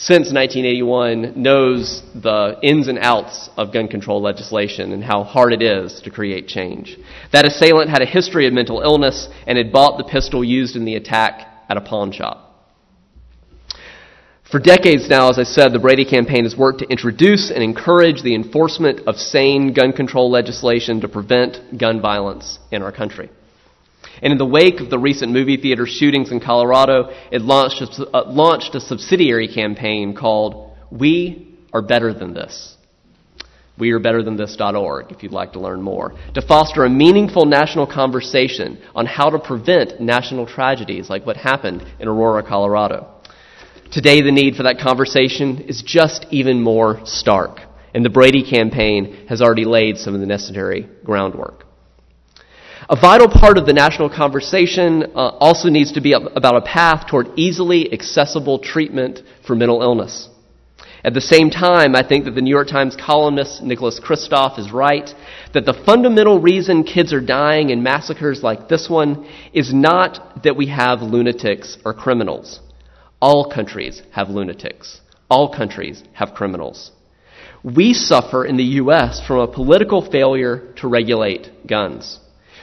since 0.00 0.32
1981 0.32 1.34
knows 1.42 2.02
the 2.14 2.58
ins 2.62 2.88
and 2.88 2.98
outs 2.98 3.50
of 3.58 3.70
gun 3.70 3.86
control 3.86 4.22
legislation 4.22 4.92
and 4.92 5.04
how 5.04 5.22
hard 5.22 5.52
it 5.52 5.60
is 5.60 6.00
to 6.00 6.10
create 6.10 6.48
change. 6.48 6.96
That 7.34 7.44
assailant 7.44 7.90
had 7.90 8.00
a 8.00 8.06
history 8.06 8.46
of 8.46 8.54
mental 8.54 8.80
illness 8.80 9.28
and 9.46 9.58
had 9.58 9.70
bought 9.70 9.98
the 9.98 10.10
pistol 10.10 10.42
used 10.42 10.74
in 10.74 10.86
the 10.86 10.94
attack 10.94 11.46
at 11.68 11.76
a 11.76 11.82
pawn 11.82 12.12
shop. 12.12 12.46
For 14.50 14.58
decades 14.58 15.06
now, 15.10 15.28
as 15.28 15.38
I 15.38 15.44
said, 15.44 15.74
the 15.74 15.78
Brady 15.78 16.06
campaign 16.06 16.44
has 16.44 16.56
worked 16.56 16.78
to 16.78 16.88
introduce 16.88 17.50
and 17.50 17.62
encourage 17.62 18.22
the 18.22 18.34
enforcement 18.34 19.00
of 19.06 19.16
sane 19.16 19.74
gun 19.74 19.92
control 19.92 20.30
legislation 20.30 21.02
to 21.02 21.08
prevent 21.08 21.78
gun 21.78 22.00
violence 22.00 22.58
in 22.72 22.82
our 22.82 22.90
country. 22.90 23.28
And 24.22 24.32
in 24.32 24.38
the 24.38 24.46
wake 24.46 24.80
of 24.80 24.90
the 24.90 24.98
recent 24.98 25.32
movie 25.32 25.56
theater 25.56 25.86
shootings 25.86 26.30
in 26.30 26.40
Colorado, 26.40 27.10
it 27.30 27.42
launched 27.42 27.80
a, 27.82 28.10
uh, 28.16 28.30
launched 28.30 28.74
a 28.74 28.80
subsidiary 28.80 29.48
campaign 29.48 30.14
called 30.14 30.76
We 30.90 31.56
Are 31.72 31.82
Better 31.82 32.12
Than 32.12 32.34
This. 32.34 32.76
WeAreBetterThanThis.org 33.78 35.10
if 35.10 35.22
you'd 35.22 35.32
like 35.32 35.54
to 35.54 35.60
learn 35.60 35.80
more. 35.80 36.12
To 36.34 36.42
foster 36.42 36.84
a 36.84 36.90
meaningful 36.90 37.46
national 37.46 37.86
conversation 37.86 38.78
on 38.94 39.06
how 39.06 39.30
to 39.30 39.38
prevent 39.38 40.00
national 40.00 40.46
tragedies 40.46 41.08
like 41.08 41.24
what 41.24 41.36
happened 41.36 41.82
in 41.98 42.06
Aurora, 42.06 42.42
Colorado. 42.42 43.08
Today, 43.90 44.20
the 44.20 44.30
need 44.30 44.54
for 44.54 44.64
that 44.64 44.78
conversation 44.78 45.62
is 45.62 45.82
just 45.82 46.26
even 46.30 46.62
more 46.62 47.00
stark, 47.06 47.60
and 47.92 48.04
the 48.04 48.10
Brady 48.10 48.48
campaign 48.48 49.26
has 49.28 49.40
already 49.40 49.64
laid 49.64 49.98
some 49.98 50.14
of 50.14 50.20
the 50.20 50.26
necessary 50.26 50.88
groundwork. 51.02 51.64
A 52.92 52.96
vital 52.96 53.28
part 53.28 53.56
of 53.56 53.66
the 53.66 53.72
national 53.72 54.10
conversation 54.10 55.12
uh, 55.14 55.28
also 55.38 55.68
needs 55.68 55.92
to 55.92 56.00
be 56.00 56.12
about 56.12 56.56
a 56.56 56.60
path 56.60 57.06
toward 57.06 57.28
easily 57.36 57.92
accessible 57.92 58.58
treatment 58.58 59.20
for 59.46 59.54
mental 59.54 59.80
illness. 59.80 60.28
At 61.04 61.14
the 61.14 61.20
same 61.20 61.50
time, 61.50 61.94
I 61.94 62.02
think 62.02 62.24
that 62.24 62.32
the 62.32 62.40
New 62.40 62.50
York 62.50 62.66
Times 62.66 62.96
columnist 62.96 63.62
Nicholas 63.62 64.00
Kristof 64.00 64.58
is 64.58 64.72
right 64.72 65.08
that 65.54 65.66
the 65.66 65.80
fundamental 65.86 66.40
reason 66.40 66.82
kids 66.82 67.12
are 67.12 67.20
dying 67.20 67.70
in 67.70 67.84
massacres 67.84 68.42
like 68.42 68.68
this 68.68 68.90
one 68.90 69.24
is 69.52 69.72
not 69.72 70.42
that 70.42 70.56
we 70.56 70.66
have 70.66 71.00
lunatics 71.00 71.78
or 71.84 71.94
criminals. 71.94 72.58
All 73.22 73.48
countries 73.48 74.02
have 74.10 74.30
lunatics. 74.30 75.00
All 75.30 75.54
countries 75.54 76.02
have 76.12 76.34
criminals. 76.34 76.90
We 77.62 77.94
suffer 77.94 78.44
in 78.44 78.56
the 78.56 78.80
U.S. 78.82 79.24
from 79.24 79.38
a 79.38 79.46
political 79.46 80.02
failure 80.10 80.74
to 80.78 80.88
regulate 80.88 81.68
guns. 81.68 82.18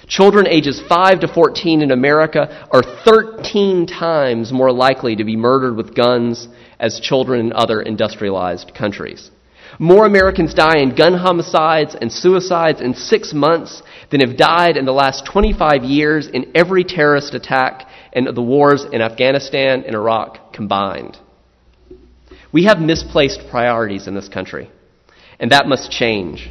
Children 0.07 0.47
ages 0.47 0.81
5 0.87 1.19
to 1.19 1.27
14 1.27 1.81
in 1.81 1.91
America 1.91 2.65
are 2.71 2.81
13 2.81 3.87
times 3.87 4.53
more 4.53 4.71
likely 4.71 5.17
to 5.17 5.25
be 5.25 5.35
murdered 5.35 5.75
with 5.75 5.95
guns 5.95 6.47
as 6.79 7.01
children 7.01 7.41
in 7.41 7.53
other 7.53 7.81
industrialized 7.81 8.73
countries. 8.73 9.29
More 9.79 10.05
Americans 10.05 10.53
die 10.53 10.79
in 10.79 10.95
gun 10.95 11.13
homicides 11.13 11.93
and 11.99 12.11
suicides 12.11 12.79
in 12.79 12.93
six 12.93 13.33
months 13.33 13.83
than 14.09 14.21
have 14.21 14.37
died 14.37 14.77
in 14.77 14.85
the 14.85 14.93
last 14.93 15.25
25 15.25 15.83
years 15.83 16.27
in 16.27 16.53
every 16.55 16.85
terrorist 16.85 17.33
attack 17.33 17.87
and 18.13 18.33
the 18.33 18.41
wars 18.41 18.85
in 18.85 19.01
Afghanistan 19.01 19.83
and 19.85 19.93
Iraq 19.93 20.53
combined. 20.53 21.17
We 22.53 22.63
have 22.63 22.79
misplaced 22.79 23.41
priorities 23.51 24.07
in 24.07 24.15
this 24.15 24.29
country, 24.29 24.71
and 25.37 25.51
that 25.51 25.67
must 25.67 25.91
change. 25.91 26.49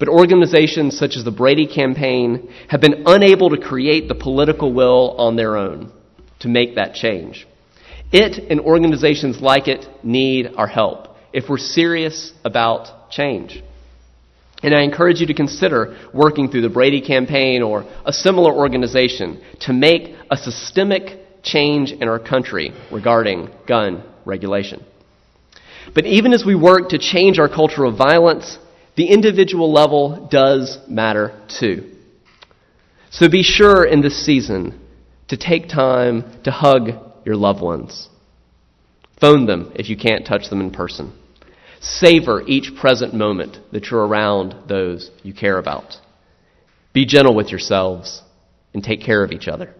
But 0.00 0.08
organizations 0.08 0.98
such 0.98 1.14
as 1.16 1.24
the 1.24 1.30
Brady 1.30 1.66
Campaign 1.66 2.50
have 2.68 2.80
been 2.80 3.04
unable 3.06 3.50
to 3.50 3.58
create 3.58 4.08
the 4.08 4.14
political 4.14 4.72
will 4.72 5.14
on 5.18 5.36
their 5.36 5.58
own 5.58 5.92
to 6.40 6.48
make 6.48 6.76
that 6.76 6.94
change. 6.94 7.46
It 8.10 8.50
and 8.50 8.60
organizations 8.60 9.40
like 9.40 9.68
it 9.68 9.86
need 10.02 10.52
our 10.56 10.66
help 10.66 11.16
if 11.34 11.50
we're 11.50 11.58
serious 11.58 12.32
about 12.46 13.10
change. 13.10 13.62
And 14.62 14.74
I 14.74 14.80
encourage 14.80 15.20
you 15.20 15.26
to 15.26 15.34
consider 15.34 15.98
working 16.14 16.50
through 16.50 16.62
the 16.62 16.70
Brady 16.70 17.02
Campaign 17.02 17.62
or 17.62 17.84
a 18.04 18.12
similar 18.12 18.52
organization 18.52 19.42
to 19.60 19.74
make 19.74 20.14
a 20.30 20.36
systemic 20.36 21.42
change 21.42 21.92
in 21.92 22.08
our 22.08 22.18
country 22.18 22.72
regarding 22.90 23.50
gun 23.66 24.02
regulation. 24.24 24.82
But 25.94 26.06
even 26.06 26.32
as 26.32 26.44
we 26.44 26.54
work 26.54 26.90
to 26.90 26.98
change 26.98 27.38
our 27.38 27.48
culture 27.48 27.84
of 27.84 27.96
violence, 27.96 28.58
the 29.00 29.08
individual 29.08 29.72
level 29.72 30.28
does 30.30 30.78
matter 30.86 31.32
too. 31.58 31.90
So 33.08 33.30
be 33.30 33.42
sure 33.42 33.82
in 33.82 34.02
this 34.02 34.26
season 34.26 34.78
to 35.28 35.38
take 35.38 35.70
time 35.70 36.42
to 36.44 36.50
hug 36.50 36.90
your 37.24 37.34
loved 37.34 37.62
ones. 37.62 38.10
Phone 39.18 39.46
them 39.46 39.72
if 39.74 39.88
you 39.88 39.96
can't 39.96 40.26
touch 40.26 40.50
them 40.50 40.60
in 40.60 40.70
person. 40.70 41.18
Savor 41.80 42.42
each 42.46 42.76
present 42.78 43.14
moment 43.14 43.56
that 43.72 43.86
you're 43.86 44.06
around 44.06 44.54
those 44.68 45.10
you 45.22 45.32
care 45.32 45.56
about. 45.56 45.96
Be 46.92 47.06
gentle 47.06 47.34
with 47.34 47.48
yourselves 47.48 48.20
and 48.74 48.84
take 48.84 49.00
care 49.00 49.24
of 49.24 49.32
each 49.32 49.48
other. 49.48 49.74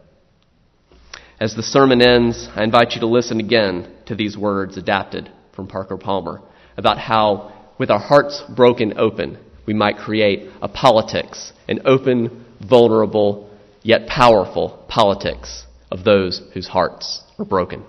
As 1.39 1.55
the 1.55 1.63
sermon 1.63 2.01
ends, 2.01 2.49
I 2.57 2.65
invite 2.65 2.93
you 2.93 3.01
to 3.01 3.07
listen 3.07 3.39
again 3.39 3.95
to 4.07 4.15
these 4.15 4.35
words 4.35 4.79
adapted 4.79 5.31
from 5.55 5.67
Parker 5.67 5.99
Palmer 5.99 6.41
about 6.79 6.97
how 6.97 7.60
with 7.81 7.91
our 7.91 7.99
hearts 7.99 8.43
broken 8.55 8.99
open, 8.99 9.39
we 9.67 9.73
might 9.73 9.97
create 9.97 10.51
a 10.61 10.69
politics, 10.69 11.55
an 11.67 11.81
open, 11.87 12.45
vulnerable, 12.61 13.51
yet 13.83 14.07
powerful 14.07 14.85
politics 14.87 15.65
of 15.91 16.05
those 16.05 16.43
whose 16.53 16.69
hearts 16.69 17.25
are 17.39 17.45
broken. 17.47 17.83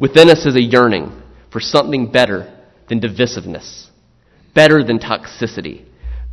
Within 0.00 0.28
us 0.28 0.46
is 0.46 0.56
a 0.56 0.62
yearning 0.62 1.22
for 1.52 1.60
something 1.60 2.10
better 2.10 2.52
than 2.88 3.00
divisiveness, 3.00 3.86
better 4.52 4.82
than 4.82 4.98
toxicity, 4.98 5.84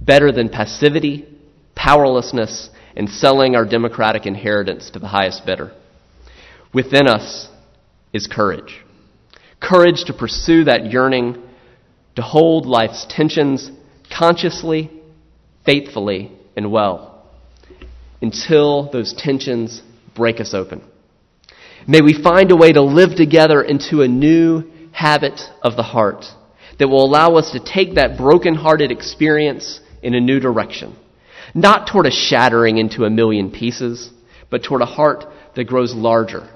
better 0.01 0.31
than 0.31 0.49
passivity, 0.49 1.27
powerlessness, 1.75 2.71
and 2.95 3.07
selling 3.07 3.55
our 3.55 3.65
democratic 3.65 4.25
inheritance 4.25 4.89
to 4.89 4.97
the 4.97 5.07
highest 5.07 5.45
bidder. 5.45 5.71
Within 6.73 7.07
us 7.07 7.47
is 8.11 8.25
courage. 8.25 8.83
Courage 9.61 10.05
to 10.05 10.13
pursue 10.13 10.63
that 10.63 10.91
yearning 10.91 11.43
to 12.17 12.23
hold 12.23 12.65
life's 12.65 13.05
tensions 13.07 13.71
consciously, 14.11 14.91
faithfully, 15.65 16.31
and 16.55 16.71
well 16.71 17.29
until 18.21 18.89
those 18.91 19.13
tensions 19.13 19.83
break 20.15 20.39
us 20.39 20.55
open. 20.55 20.81
May 21.87 22.01
we 22.01 22.19
find 22.19 22.51
a 22.51 22.55
way 22.55 22.73
to 22.73 22.81
live 22.81 23.15
together 23.15 23.61
into 23.61 24.01
a 24.01 24.07
new 24.07 24.63
habit 24.91 25.39
of 25.61 25.75
the 25.75 25.83
heart 25.83 26.25
that 26.79 26.87
will 26.87 27.05
allow 27.05 27.35
us 27.35 27.51
to 27.51 27.59
take 27.63 27.95
that 27.95 28.17
broken-hearted 28.17 28.91
experience 28.91 29.79
in 30.01 30.15
a 30.15 30.19
new 30.19 30.39
direction. 30.39 30.95
Not 31.53 31.87
toward 31.87 32.07
a 32.07 32.11
shattering 32.11 32.79
into 32.79 33.05
a 33.05 33.11
million 33.11 33.51
pieces, 33.51 34.09
but 34.49 34.63
toward 34.63 34.81
a 34.81 34.87
heart 34.87 35.25
that 35.55 35.65
grows 35.65 35.93
larger, 35.93 36.49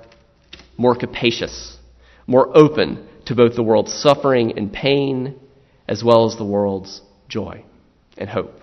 more 0.75 0.95
capacious, 0.95 1.77
more 2.25 2.49
open 2.57 3.07
to 3.25 3.35
both 3.35 3.55
the 3.55 3.63
world's 3.63 3.93
suffering 3.93 4.57
and 4.57 4.73
pain 4.73 5.37
as 5.91 6.01
well 6.01 6.25
as 6.25 6.37
the 6.37 6.45
world's 6.45 7.01
joy 7.27 7.61
and 8.17 8.29
hope. 8.29 8.53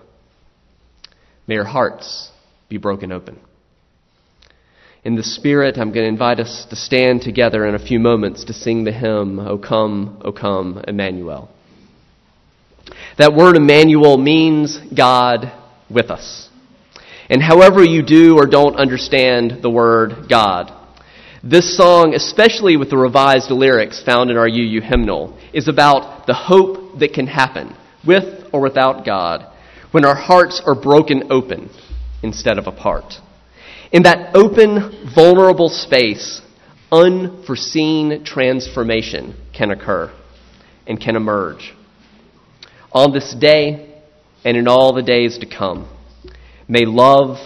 May 1.45 1.57
our 1.59 1.63
hearts 1.63 2.31
be 2.69 2.77
broken 2.77 3.11
open. 3.11 3.39
In 5.03 5.15
the 5.15 5.21
Spirit, 5.21 5.77
I'm 5.77 5.91
going 5.91 6.05
to 6.05 6.07
invite 6.07 6.39
us 6.39 6.65
to 6.71 6.75
stand 6.75 7.21
together 7.21 7.67
in 7.67 7.75
a 7.75 7.85
few 7.85 7.99
moments 7.99 8.45
to 8.45 8.53
sing 8.53 8.83
the 8.83 8.91
hymn, 8.91 9.39
O 9.39 9.59
come, 9.59 10.19
O 10.25 10.31
come, 10.31 10.83
Emmanuel. 10.87 11.51
That 13.19 13.35
word 13.35 13.55
Emmanuel 13.55 14.17
means 14.17 14.79
God 14.97 15.51
with 15.87 16.09
us. 16.09 16.49
And 17.29 17.43
however 17.43 17.83
you 17.83 18.01
do 18.01 18.39
or 18.39 18.47
don't 18.47 18.75
understand 18.75 19.59
the 19.61 19.69
word 19.69 20.27
God, 20.27 20.73
This 21.43 21.77
song, 21.77 22.13
especially 22.13 22.75
with 22.75 22.89
the 22.89 22.97
revised 22.97 23.49
lyrics 23.49 24.03
found 24.03 24.29
in 24.29 24.35
our 24.35 24.47
UU 24.47 24.81
hymnal, 24.81 25.39
is 25.53 25.69
about 25.69 26.27
the 26.27 26.33
hope 26.33 26.99
that 26.99 27.13
can 27.13 27.27
happen, 27.27 27.77
with 28.05 28.49
or 28.51 28.59
without 28.59 29.05
God, 29.05 29.45
when 29.91 30.03
our 30.03 30.15
hearts 30.15 30.61
are 30.65 30.75
broken 30.75 31.31
open 31.31 31.69
instead 32.21 32.57
of 32.57 32.67
apart. 32.67 33.13
In 33.93 34.03
that 34.03 34.35
open, 34.35 35.11
vulnerable 35.15 35.69
space, 35.69 36.41
unforeseen 36.91 38.25
transformation 38.25 39.33
can 39.57 39.71
occur 39.71 40.13
and 40.85 40.99
can 40.99 41.15
emerge. 41.15 41.73
On 42.91 43.13
this 43.13 43.33
day 43.33 44.01
and 44.43 44.57
in 44.57 44.67
all 44.67 44.93
the 44.93 45.03
days 45.03 45.37
to 45.37 45.45
come, 45.45 45.89
may 46.67 46.85
love, 46.85 47.37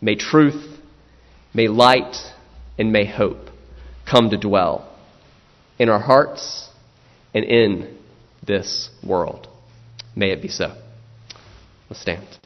may 0.00 0.14
truth, 0.14 0.78
may 1.52 1.68
light, 1.68 2.16
and 2.78 2.92
may 2.92 3.06
hope 3.06 3.50
come 4.08 4.30
to 4.30 4.36
dwell 4.36 4.92
in 5.78 5.88
our 5.88 6.00
hearts 6.00 6.70
and 7.34 7.44
in 7.44 7.98
this 8.46 8.90
world. 9.04 9.48
May 10.14 10.30
it 10.30 10.40
be 10.40 10.48
so. 10.48 10.74
Let's 11.90 12.00
stand. 12.00 12.26